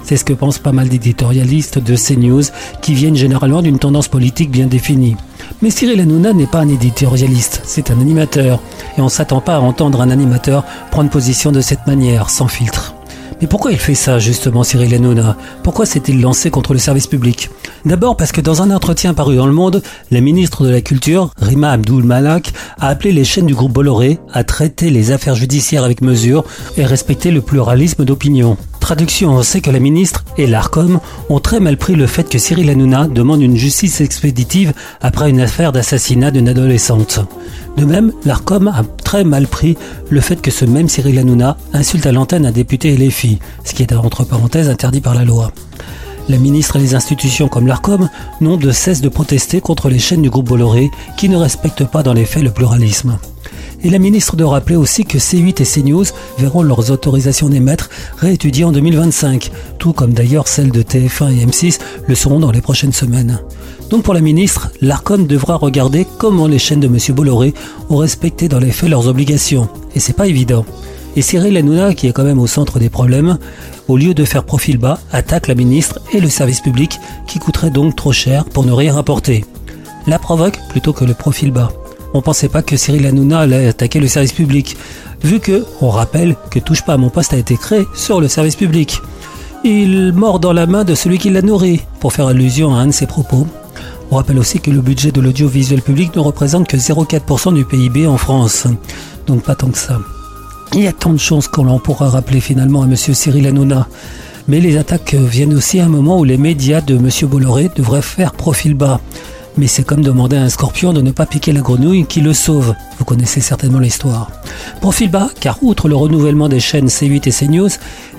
[0.03, 2.43] C'est ce que pensent pas mal d'éditorialistes de CNews
[2.81, 5.15] qui viennent généralement d'une tendance politique bien définie.
[5.61, 8.59] Mais Cyril Hanouna n'est pas un éditorialiste, c'est un animateur.
[8.97, 12.47] Et on ne s'attend pas à entendre un animateur prendre position de cette manière, sans
[12.47, 12.96] filtre.
[13.39, 15.37] Mais pourquoi il fait ça justement Cyril Hanouna?
[15.63, 17.51] Pourquoi s'est-il lancé contre le service public?
[17.85, 21.29] D'abord parce que dans un entretien paru dans Le Monde, la ministre de la Culture,
[21.39, 25.83] Rima Abdul Malak, a appelé les chaînes du groupe Bolloré à traiter les affaires judiciaires
[25.83, 26.45] avec mesure
[26.77, 28.57] et respecter le pluralisme d'opinion.
[28.79, 32.39] Traduction, on sait que la ministre et l'ARCOM ont très mal pris le fait que
[32.39, 37.19] Cyril Hanouna demande une justice expéditive après une affaire d'assassinat d'une adolescente.
[37.77, 39.77] De même, l'ARCOM a très mal pris
[40.09, 43.37] le fait que ce même Cyril Hanouna insulte à l'antenne un député et les filles,
[43.63, 45.51] ce qui est entre parenthèses interdit par la loi.
[46.27, 48.09] La ministre et les institutions comme l'ARCOM
[48.41, 52.01] n'ont de cesse de protester contre les chaînes du groupe Bolloré qui ne respectent pas
[52.01, 53.19] dans les faits le pluralisme.
[53.83, 56.05] Et la ministre de rappeler aussi que C8 et CNews
[56.39, 61.79] verront leurs autorisations d'émettre réétudiées en 2025, tout comme d'ailleurs celles de TF1 et M6
[62.07, 63.39] le seront dans les prochaines semaines.
[63.89, 66.97] Donc pour la ministre, l'ARCOM devra regarder comment les chaînes de M.
[67.15, 67.53] Bolloré
[67.89, 69.69] ont respecté dans les faits leurs obligations.
[69.95, 70.65] Et c'est pas évident.
[71.15, 73.37] Et Cyril Hanouna, qui est quand même au centre des problèmes,
[73.87, 77.71] au lieu de faire profil bas, attaque la ministre et le service public qui coûterait
[77.71, 79.45] donc trop cher pour ne rien rapporter.
[80.05, 81.71] La provoque plutôt que le profil bas.
[82.13, 84.77] On pensait pas que Cyril Hanouna allait attaquer le service public,
[85.23, 88.27] vu que, on rappelle que Touche pas à mon poste a été créé sur le
[88.27, 89.01] service public.
[89.63, 92.87] Il mord dans la main de celui qui l'a nourri, pour faire allusion à un
[92.87, 93.47] de ses propos.
[94.09, 98.07] On rappelle aussi que le budget de l'audiovisuel public ne représente que 0,4% du PIB
[98.07, 98.65] en France.
[99.25, 99.99] Donc pas tant que ça.
[100.73, 102.95] Il y a tant de choses qu'on l'on pourra rappeler finalement à M.
[102.95, 103.87] Cyril Hanouna.
[104.47, 107.09] Mais les attaques viennent aussi à un moment où les médias de M.
[107.23, 109.01] Bolloré devraient faire profil bas.
[109.57, 112.33] Mais c'est comme demander à un scorpion de ne pas piquer la grenouille qui le
[112.33, 112.75] sauve.
[112.99, 114.29] Vous connaissez certainement l'histoire.
[114.81, 117.69] Profil bas, car outre le renouvellement des chaînes C8 et CNews,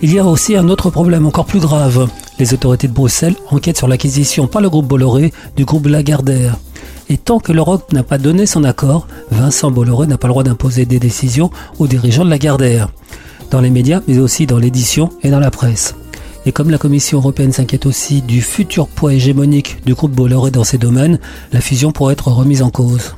[0.02, 2.08] il y a aussi un autre problème encore plus grave.
[2.40, 6.56] Les autorités de Bruxelles enquêtent sur l'acquisition par le groupe Bolloré du groupe Lagardère.
[7.08, 10.44] Et tant que l'Europe n'a pas donné son accord, Vincent Bolloré n'a pas le droit
[10.44, 12.88] d'imposer des décisions aux dirigeants de Lagardère.
[13.50, 15.94] Dans les médias, mais aussi dans l'édition et dans la presse.
[16.48, 20.64] Et comme la Commission européenne s'inquiète aussi du futur poids hégémonique du groupe Bolloré dans
[20.64, 21.18] ces domaines,
[21.52, 23.16] la fusion pourrait être remise en cause.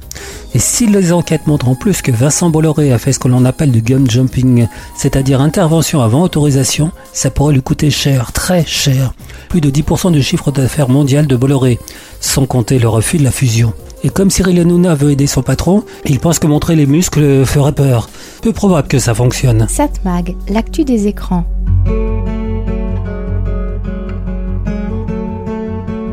[0.53, 3.45] Et si les enquêtes montrent en plus que Vincent Bolloré a fait ce que l'on
[3.45, 4.67] appelle du gum jumping,
[4.97, 9.15] c'est-à-dire intervention avant autorisation, ça pourrait lui coûter cher, très cher,
[9.49, 11.79] plus de 10% du chiffre d'affaires mondial de Bolloré,
[12.19, 13.73] sans compter le refus de la fusion.
[14.03, 17.71] Et comme Cyril Hanouna veut aider son patron, il pense que montrer les muscles ferait
[17.71, 18.11] peur.
[18.43, 19.69] Peu probable que ça fonctionne.
[19.69, 21.45] Satmag, l'actu des écrans.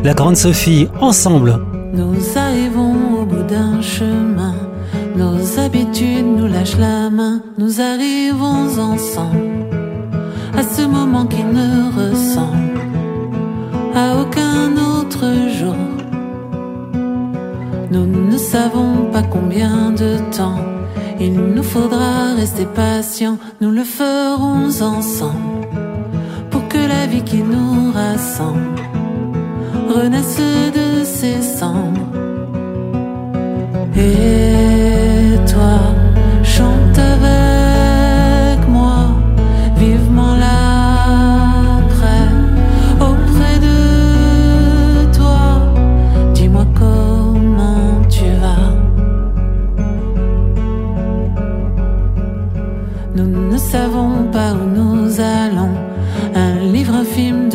[0.04, 1.60] La grande Sophie, ensemble.
[1.93, 4.54] Nous arrivons au bout d'un chemin,
[5.16, 9.66] nos habitudes nous lâchent la main, nous arrivons ensemble
[10.56, 12.80] à ce moment qui ne ressemble
[13.95, 15.26] à aucun autre
[15.58, 15.76] jour.
[17.91, 20.60] Nous ne savons pas combien de temps
[21.20, 25.68] Il nous faudra rester patients, nous le ferons ensemble.
[26.52, 28.97] Pour que la vie qui nous rassemble
[29.88, 32.08] renaisse de ses cendres.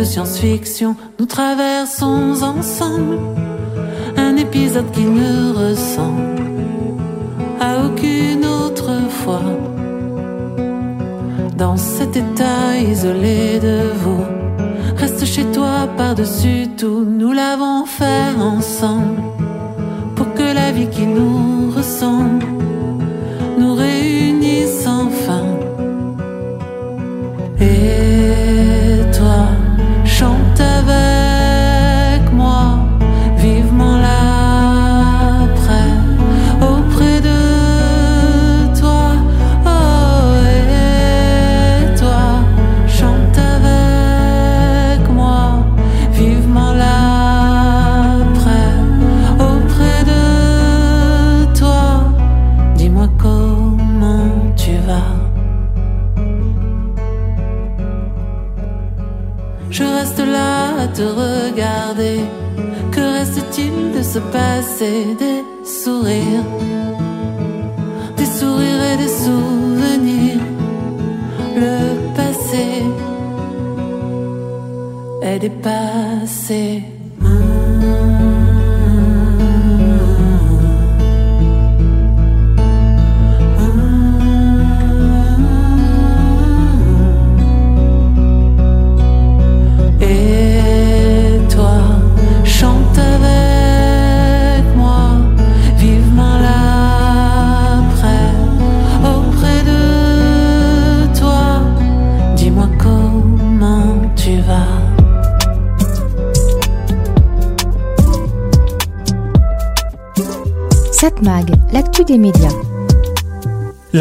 [0.05, 3.18] Science-fiction, nous traversons ensemble
[4.16, 6.42] un épisode qui ne ressemble
[7.61, 9.42] à aucune autre fois.
[11.57, 14.24] Dans cet état isolé de vous,
[14.96, 19.22] reste chez toi par-dessus tout, nous l'avons fait ensemble
[20.16, 22.51] pour que la vie qui nous ressemble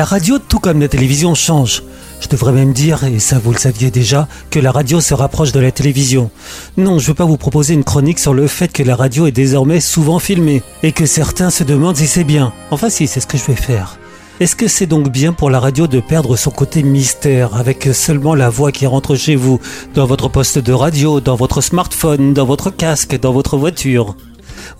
[0.01, 1.83] La radio, tout comme la télévision, change.
[2.21, 5.51] Je devrais même dire, et ça vous le saviez déjà, que la radio se rapproche
[5.51, 6.31] de la télévision.
[6.75, 9.31] Non, je veux pas vous proposer une chronique sur le fait que la radio est
[9.31, 12.51] désormais souvent filmée, et que certains se demandent si c'est bien.
[12.71, 13.99] Enfin si, c'est ce que je vais faire.
[14.39, 18.33] Est-ce que c'est donc bien pour la radio de perdre son côté mystère avec seulement
[18.33, 19.59] la voix qui rentre chez vous,
[19.93, 24.15] dans votre poste de radio, dans votre smartphone, dans votre casque, dans votre voiture?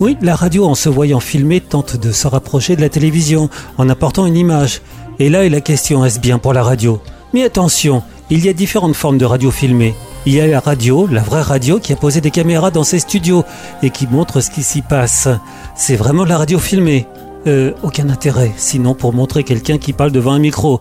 [0.00, 3.88] Oui, la radio, en se voyant filmer, tente de se rapprocher de la télévision, en
[3.88, 4.80] apportant une image.
[5.22, 7.00] Et là est la question, est-ce bien pour la radio?
[7.32, 9.94] Mais attention, il y a différentes formes de radio filmée.
[10.26, 12.98] Il y a la radio, la vraie radio, qui a posé des caméras dans ses
[12.98, 13.44] studios
[13.84, 15.28] et qui montre ce qui s'y passe.
[15.76, 17.06] C'est vraiment la radio filmée.
[17.46, 20.80] Euh, aucun intérêt, sinon pour montrer quelqu'un qui parle devant un micro.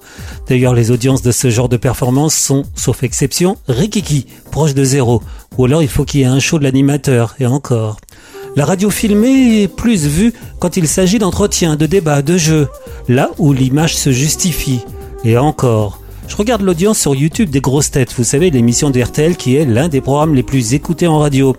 [0.50, 5.22] D'ailleurs, les audiences de ce genre de performance sont, sauf exception, rikiki, proche de zéro.
[5.60, 7.98] Ou alors il faut qu'il y ait un show de l'animateur, et encore.
[8.58, 12.68] La radio filmée est plus vue quand il s'agit d'entretien, de débats, de jeux,
[13.08, 14.82] là où l'image se justifie.
[15.24, 16.02] Et encore.
[16.28, 19.02] Je regarde l'audience sur YouTube des grosses têtes, vous savez, l'émission de
[19.38, 21.56] qui est l'un des programmes les plus écoutés en radio.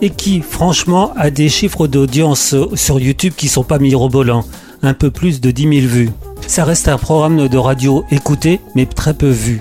[0.00, 4.44] Et qui, franchement, a des chiffres d'audience sur YouTube qui sont pas mirobolants.
[4.82, 6.10] Un peu plus de 10 000 vues.
[6.46, 9.60] Ça reste un programme de radio écouté, mais très peu vu.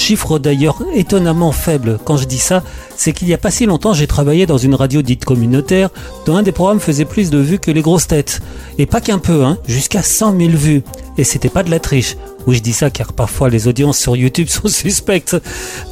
[0.00, 1.98] Chiffre d'ailleurs étonnamment faible.
[2.06, 2.62] Quand je dis ça,
[2.96, 5.90] c'est qu'il n'y a pas si longtemps, j'ai travaillé dans une radio dite communautaire,
[6.24, 8.40] dont un des programmes faisait plus de vues que les grosses têtes.
[8.78, 10.82] Et pas qu'un peu, hein, jusqu'à 100 000 vues.
[11.18, 12.16] Et c'était pas de la triche.
[12.46, 15.36] Oui, je dis ça car parfois les audiences sur YouTube sont suspectes.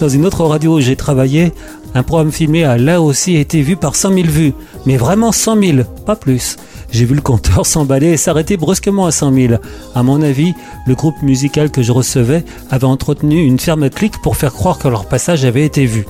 [0.01, 1.53] Dans une autre radio où j'ai travaillé,
[1.95, 4.55] un programme filmé a là aussi été vu par 100 000 vues.
[4.87, 6.57] Mais vraiment 100 000, pas plus.
[6.91, 9.55] J'ai vu le compteur s'emballer et s'arrêter brusquement à 100 000.
[9.95, 10.55] À mon avis,
[10.87, 14.89] le groupe musical que je recevais avait entretenu une ferme clique pour faire croire que
[14.89, 16.07] leur passage avait été vu.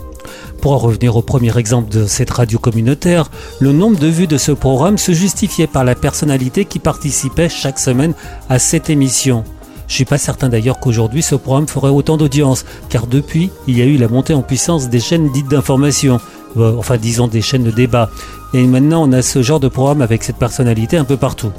[0.60, 4.38] Pour en revenir au premier exemple de cette radio communautaire, le nombre de vues de
[4.38, 8.14] ce programme se justifiait par la personnalité qui participait chaque semaine
[8.48, 9.44] à cette émission.
[9.88, 13.82] Je suis pas certain d'ailleurs qu'aujourd'hui ce programme ferait autant d'audience, car depuis, il y
[13.82, 16.20] a eu la montée en puissance des chaînes dites d'information,
[16.58, 18.10] euh, enfin disons des chaînes de débat,
[18.52, 21.52] et maintenant on a ce genre de programme avec cette personnalité un peu partout.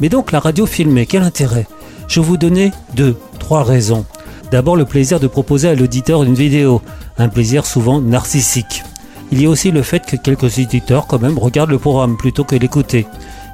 [0.00, 1.66] Mais donc la radio filmée, quel intérêt?
[2.08, 4.04] Je vais vous donner deux, trois raisons.
[4.50, 6.80] D'abord le plaisir de proposer à l'auditeur une vidéo,
[7.18, 8.82] un plaisir souvent narcissique.
[9.30, 12.44] Il y a aussi le fait que quelques auditeurs quand même regardent le programme plutôt
[12.44, 13.06] que l'écouter.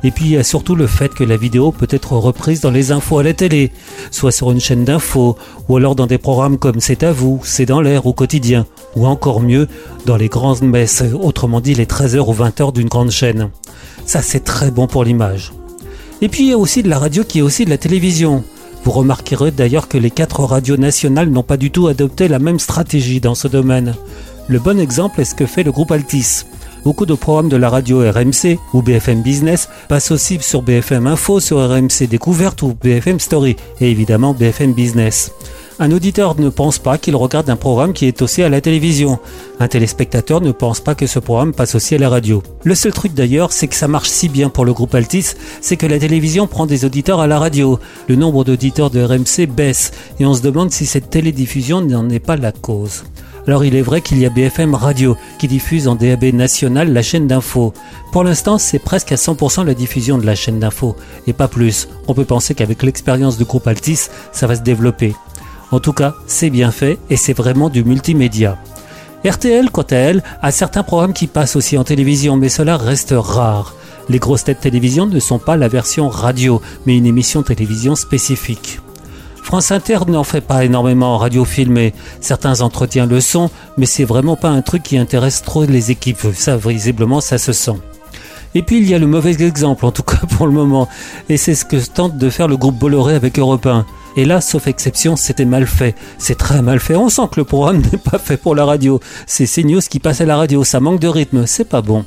[0.03, 2.71] Et puis il y a surtout le fait que la vidéo peut être reprise dans
[2.71, 3.71] les infos à la télé,
[4.11, 5.37] soit sur une chaîne d'infos,
[5.69, 9.07] ou alors dans des programmes comme C'est à vous, C'est dans l'air ou Quotidien, ou
[9.07, 9.69] encore mieux,
[10.07, 13.51] dans les grandes messes, autrement dit les 13h ou 20h d'une grande chaîne.
[14.07, 15.53] Ça c'est très bon pour l'image.
[16.23, 18.43] Et puis il y a aussi de la radio qui est aussi de la télévision.
[18.85, 22.59] Vous remarquerez d'ailleurs que les quatre radios nationales n'ont pas du tout adopté la même
[22.59, 23.95] stratégie dans ce domaine.
[24.49, 26.45] Le bon exemple est ce que fait le groupe Altis.
[26.85, 31.41] Beaucoup de programmes de la radio RMC ou BFM Business passent aussi sur BFM Info,
[31.41, 35.33] sur RMC Découverte ou BFM Story et évidemment BFM Business.
[35.83, 39.19] Un auditeur ne pense pas qu'il regarde un programme qui est aussi à la télévision.
[39.61, 42.43] Un téléspectateur ne pense pas que ce programme passe aussi à la radio.
[42.65, 45.79] Le seul truc d'ailleurs, c'est que ça marche si bien pour le groupe Altis, c'est
[45.79, 47.79] que la télévision prend des auditeurs à la radio.
[48.09, 52.19] Le nombre d'auditeurs de RMC baisse et on se demande si cette télédiffusion n'en est
[52.19, 53.05] pas la cause.
[53.47, 57.03] Alors il est vrai qu'il y a BFM Radio qui diffuse en DAB national la
[57.03, 57.73] chaîne d'info.
[58.13, 61.89] Pour l'instant, c'est presque à 100% la diffusion de la chaîne d'info et pas plus.
[62.09, 65.15] On peut penser qu'avec l'expérience du groupe Altis, ça va se développer.
[65.71, 68.59] En tout cas, c'est bien fait et c'est vraiment du multimédia.
[69.25, 73.15] RTL, quant à elle, a certains programmes qui passent aussi en télévision, mais cela reste
[73.17, 73.75] rare.
[74.09, 78.81] Les grosses têtes télévision ne sont pas la version radio, mais une émission télévision spécifique.
[79.51, 81.93] France Inter n'en fait pas énormément en radio filmée.
[82.21, 86.25] Certains entretiens le sont, mais c'est vraiment pas un truc qui intéresse trop les équipes.
[86.35, 87.75] Ça, visiblement, ça se sent.
[88.55, 90.89] Et puis il y a le mauvais exemple, en tout cas pour le moment,
[91.29, 93.87] et c'est ce que tente de faire le groupe Bolloré avec Europe 1.
[94.17, 95.97] Et là, sauf exception, c'était mal fait.
[96.19, 96.95] C'est très mal fait.
[96.95, 99.01] On sent que le programme n'est pas fait pour la radio.
[99.27, 100.63] C'est CNews qui passe à la radio.
[100.63, 101.45] Ça manque de rythme.
[101.49, 102.05] C'est pas bon.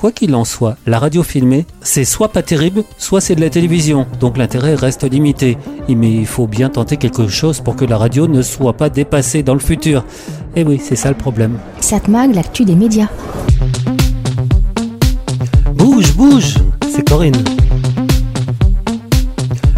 [0.00, 3.50] Quoi qu'il en soit, la radio filmée, c'est soit pas terrible, soit c'est de la
[3.50, 5.58] télévision, donc l'intérêt reste limité.
[5.90, 9.42] Mais il faut bien tenter quelque chose pour que la radio ne soit pas dépassée
[9.42, 10.06] dans le futur.
[10.56, 11.58] Et oui, c'est ça le problème.
[11.80, 13.08] Satmag, l'actu des médias.
[15.74, 16.54] Bouge, bouge,
[16.90, 17.44] c'est Corinne.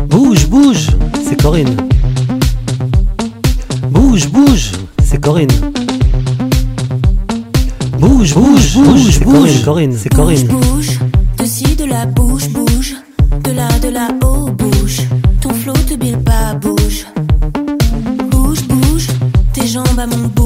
[0.07, 0.87] Bouge, bouge,
[1.25, 1.77] c'est Corinne.
[3.91, 4.71] Bouge, bouge,
[5.03, 5.51] c'est Corinne.
[8.03, 10.49] Bouge, bouge, bouge, bouge, Corinne, c'est Corinne.
[10.49, 10.99] Bouge,
[11.39, 12.97] de ci, de là, bouge, bouge.
[13.45, 15.03] De là, de là, oh, bouge.
[15.41, 17.07] Ton flot te bille pas, bouge.
[18.29, 19.07] Bouge, bouge.
[19.53, 20.42] Tes jambes à mon bouge, bouge.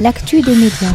[0.00, 0.92] L'actu des médias.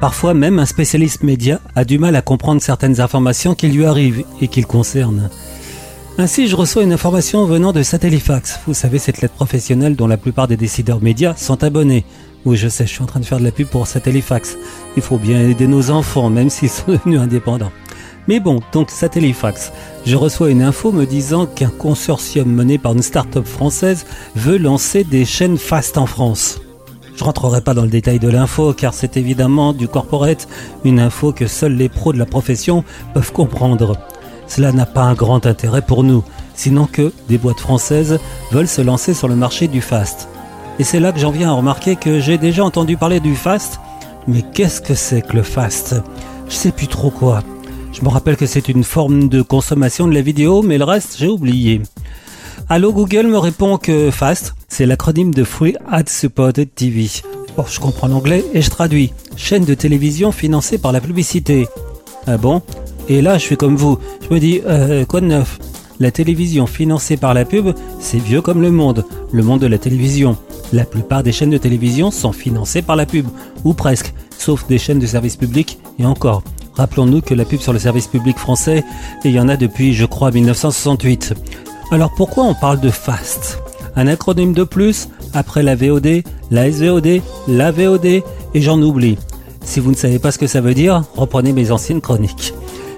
[0.00, 4.24] Parfois même un spécialiste média a du mal à comprendre certaines informations qui lui arrivent
[4.40, 5.30] et qui le concernent.
[6.16, 8.60] Ainsi, je reçois une information venant de Satellifax.
[8.68, 12.04] Vous savez, cette lettre professionnelle dont la plupart des décideurs médias sont abonnés.
[12.44, 14.56] Oui, je sais, je suis en train de faire de la pub pour Satellifax.
[14.94, 17.72] Il faut bien aider nos enfants, même s'ils sont devenus indépendants.
[18.28, 19.72] Mais bon, donc Satellifax.
[20.06, 24.06] Je reçois une info me disant qu'un consortium mené par une start-up française
[24.36, 26.60] veut lancer des chaînes fast en France.
[27.16, 30.46] Je rentrerai pas dans le détail de l'info car c'est évidemment du corporate,
[30.84, 32.84] une info que seuls les pros de la profession
[33.14, 33.98] peuvent comprendre.
[34.46, 36.22] Cela n'a pas un grand intérêt pour nous,
[36.54, 38.18] sinon que des boîtes françaises
[38.52, 40.28] veulent se lancer sur le marché du fast.
[40.78, 43.80] Et c'est là que j'en viens à remarquer que j'ai déjà entendu parler du fast,
[44.26, 45.96] mais qu'est-ce que c'est que le fast?
[46.48, 47.42] Je sais plus trop quoi.
[47.92, 51.16] Je me rappelle que c'est une forme de consommation de la vidéo, mais le reste
[51.18, 51.80] j'ai oublié.
[52.68, 57.08] Allô Google me répond que FAST, c'est l'acronyme de Free Ad Supported TV.
[57.56, 59.12] Bon, je comprends l'anglais et je traduis.
[59.36, 61.68] Chaîne de télévision financée par la publicité.
[62.26, 62.62] Ah bon?
[63.08, 63.98] Et là, je suis comme vous.
[64.22, 65.58] Je me dis, euh, quoi de neuf
[66.00, 69.04] La télévision financée par la pub, c'est vieux comme le monde.
[69.32, 70.36] Le monde de la télévision.
[70.72, 73.26] La plupart des chaînes de télévision sont financées par la pub.
[73.64, 74.14] Ou presque.
[74.38, 76.42] Sauf des chaînes de service public et encore.
[76.74, 78.84] Rappelons-nous que la pub sur le service public français,
[79.24, 81.34] il y en a depuis, je crois, 1968.
[81.92, 83.58] Alors pourquoi on parle de FAST?
[83.94, 88.22] Un acronyme de plus après la VOD, la SVOD, la VOD et
[88.54, 89.18] j'en oublie.
[89.62, 92.54] Si vous ne savez pas ce que ça veut dire, reprenez mes anciennes chroniques.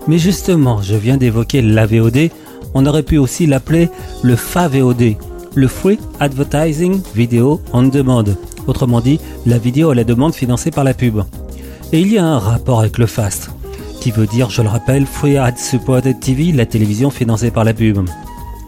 [0.08, 2.30] Mais justement, je viens d'évoquer la VOD,
[2.74, 3.88] on aurait pu aussi l'appeler
[4.22, 5.16] le FAVOD,
[5.54, 8.24] le Free Advertising Video on Demand.
[8.66, 11.22] Autrement dit, la vidéo à la demande financée par la pub.
[11.92, 13.50] Et il y a un rapport avec le FAST,
[14.00, 17.74] qui veut dire, je le rappelle, Free Ad Supported TV, la télévision financée par la
[17.74, 18.06] pub.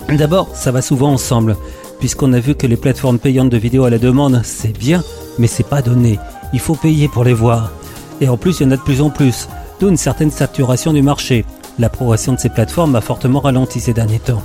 [0.08, 1.56] D'abord, ça va souvent ensemble,
[2.00, 5.02] puisqu'on a vu que les plateformes payantes de vidéos à la demande, c'est bien,
[5.38, 6.18] mais c'est pas donné.
[6.52, 7.72] Il faut payer pour les voir.
[8.20, 9.48] Et en plus, il y en a de plus en plus,
[9.80, 11.44] d'où une certaine saturation du marché.
[11.78, 14.42] La progression de ces plateformes a fortement ralenti ces derniers temps.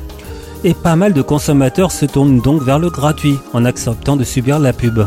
[0.64, 4.60] Et pas mal de consommateurs se tournent donc vers le gratuit en acceptant de subir
[4.60, 5.06] la pub.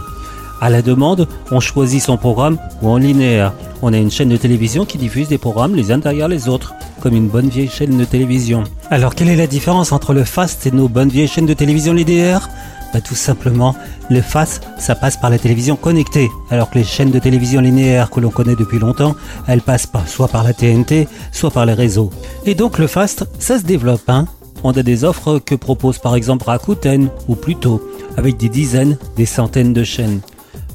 [0.61, 3.53] À la demande, on choisit son programme ou en linéaire.
[3.83, 6.74] On a une chaîne de télévision qui diffuse des programmes les uns derrière les autres,
[7.01, 8.64] comme une bonne vieille chaîne de télévision.
[8.91, 11.93] Alors quelle est la différence entre le fast et nos bonnes vieilles chaînes de télévision
[11.93, 12.49] linéaire
[12.93, 13.74] bah, Tout simplement,
[14.11, 18.11] le fast, ça passe par la télévision connectée, alors que les chaînes de télévision linéaire
[18.11, 19.14] que l'on connaît depuis longtemps,
[19.47, 22.11] elles passent pas soit par la TNT, soit par les réseaux.
[22.45, 24.26] Et donc le fast, ça se développe, hein
[24.64, 27.82] on a des offres que propose par exemple Rakuten ou Pluto,
[28.16, 30.20] avec des dizaines, des centaines de chaînes.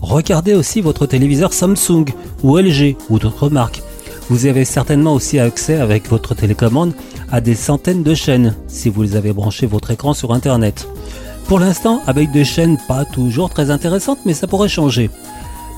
[0.02, 2.06] Regardez aussi votre téléviseur Samsung
[2.44, 3.84] ou LG ou d'autres marques.
[4.30, 6.94] Vous avez certainement aussi accès avec votre télécommande
[7.32, 10.88] à des centaines de chaînes si vous avez branché votre écran sur Internet.
[11.52, 15.10] Pour l'instant, avec des chaînes pas toujours très intéressantes, mais ça pourrait changer.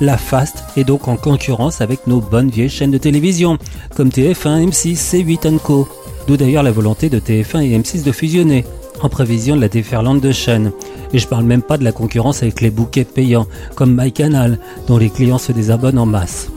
[0.02, 3.58] La Fast est donc en concurrence avec nos bonnes vieilles chaînes de télévision,
[3.96, 5.88] comme TF1, M6, C8 Co.
[6.28, 8.66] D'où d'ailleurs la volonté de TF1 et M6 de fusionner,
[9.02, 10.72] en prévision de la déferlante de chaînes.
[11.12, 15.00] Et je parle même pas de la concurrence avec les bouquets payants, comme MyCanal, dont
[15.00, 16.50] les clients se désabonnent en masse.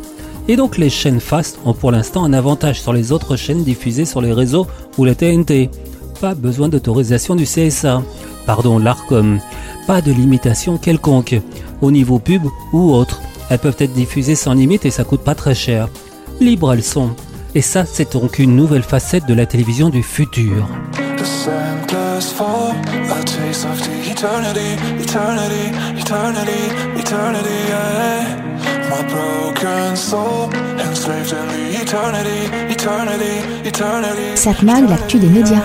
[0.46, 4.04] Et donc les chaînes Fast ont pour l'instant un avantage sur les autres chaînes diffusées
[4.04, 4.66] sur les réseaux
[4.98, 5.70] ou la TNT.
[6.20, 8.02] Pas besoin d'autorisation du CSA,
[8.46, 9.40] pardon l'ARCOM,
[9.86, 11.40] pas de limitation quelconque,
[11.82, 13.20] au niveau pub ou autre.
[13.50, 15.88] Elles peuvent être diffusées sans limite et ça coûte pas très cher.
[16.40, 17.10] Libres elles sont.
[17.54, 20.68] Et ça, c'est donc une nouvelle facette de la télévision du futur.
[34.34, 35.62] Cette mag, l'actu des médias.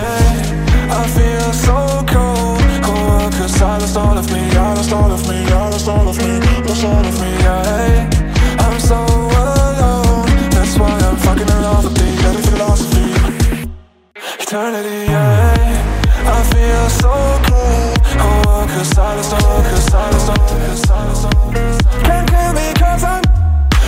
[14.52, 16.28] Eternity, yeah.
[16.28, 17.08] I feel so
[17.48, 17.96] cold.
[18.20, 21.52] Oh, cause silence, oh, cause silence, oh, cause silence, oh.
[22.04, 23.22] Can't kill me cause I'm,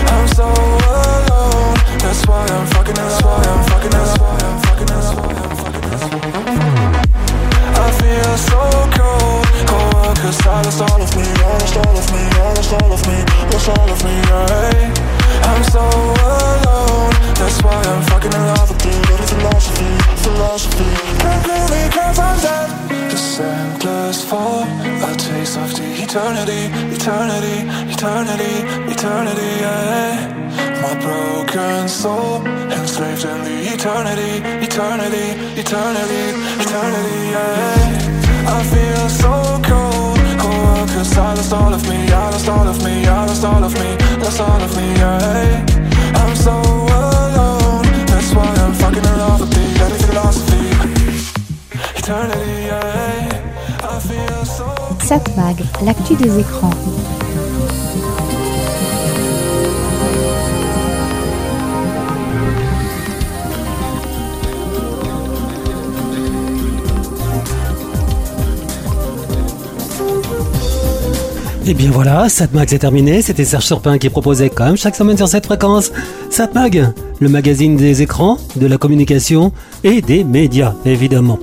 [0.09, 1.77] I'm so alone.
[2.01, 5.57] That's why I'm fucking, that's why I'm fucking, that's why I'm fucking, that's why I'm
[5.57, 7.05] fucking, that's why I'm fucking.
[7.77, 8.61] I feel so
[8.97, 9.34] cold.
[10.05, 13.19] Cause I lost all of me, lost all of me, lost all of me,
[13.53, 14.93] lost all of me, right?
[15.49, 19.91] I'm so alone, that's why I'm fucking in love with you Little philosophy,
[20.25, 20.91] philosophy
[21.21, 22.35] Can't blame me cause I'm
[23.41, 27.57] endless fall, a taste of the eternity, eternity,
[27.93, 28.55] eternity,
[28.93, 30.45] eternity, yeah
[30.83, 34.33] my broken soul enslaved in the eternity,
[34.63, 35.27] eternity,
[35.59, 36.25] eternity,
[36.63, 37.31] eternity.
[37.31, 38.15] Yeah.
[38.47, 39.84] I feel so cold.
[40.87, 43.73] Cause I lost all of me, I lost all of me, I lost all of
[43.75, 45.65] me, lost all of me, yeah.
[46.15, 50.65] I'm so alone, that's why I'm fucking in love with the dirty philosophy.
[51.99, 53.43] Eternity, yeah.
[53.83, 54.67] I feel so
[55.05, 57.04] Satmag, l'actu des écrans.
[71.67, 73.23] Et bien voilà, Satmag c'est terminé.
[73.23, 75.93] C'était Serge Surpin qui proposait comme chaque semaine sur cette fréquence
[76.29, 79.51] Satmag, le magazine des écrans, de la communication
[79.83, 81.39] et des médias, évidemment.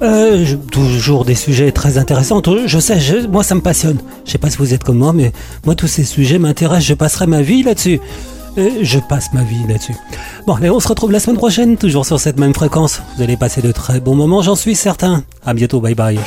[0.00, 2.40] Euh, toujours des sujets très intéressants.
[2.64, 2.98] Je sais,
[3.30, 3.98] moi ça me passionne.
[4.24, 5.30] Je sais pas si vous êtes comme moi, mais
[5.66, 6.86] moi tous ces sujets m'intéressent.
[6.86, 8.00] Je passerai ma vie là-dessus.
[8.56, 9.94] Euh, je passe ma vie là-dessus.
[10.46, 13.02] Bon, allez, on se retrouve la semaine prochaine, toujours sur cette même fréquence.
[13.16, 15.22] Vous allez passer de très bons moments, j'en suis certain.
[15.44, 16.18] À bientôt, bye bye.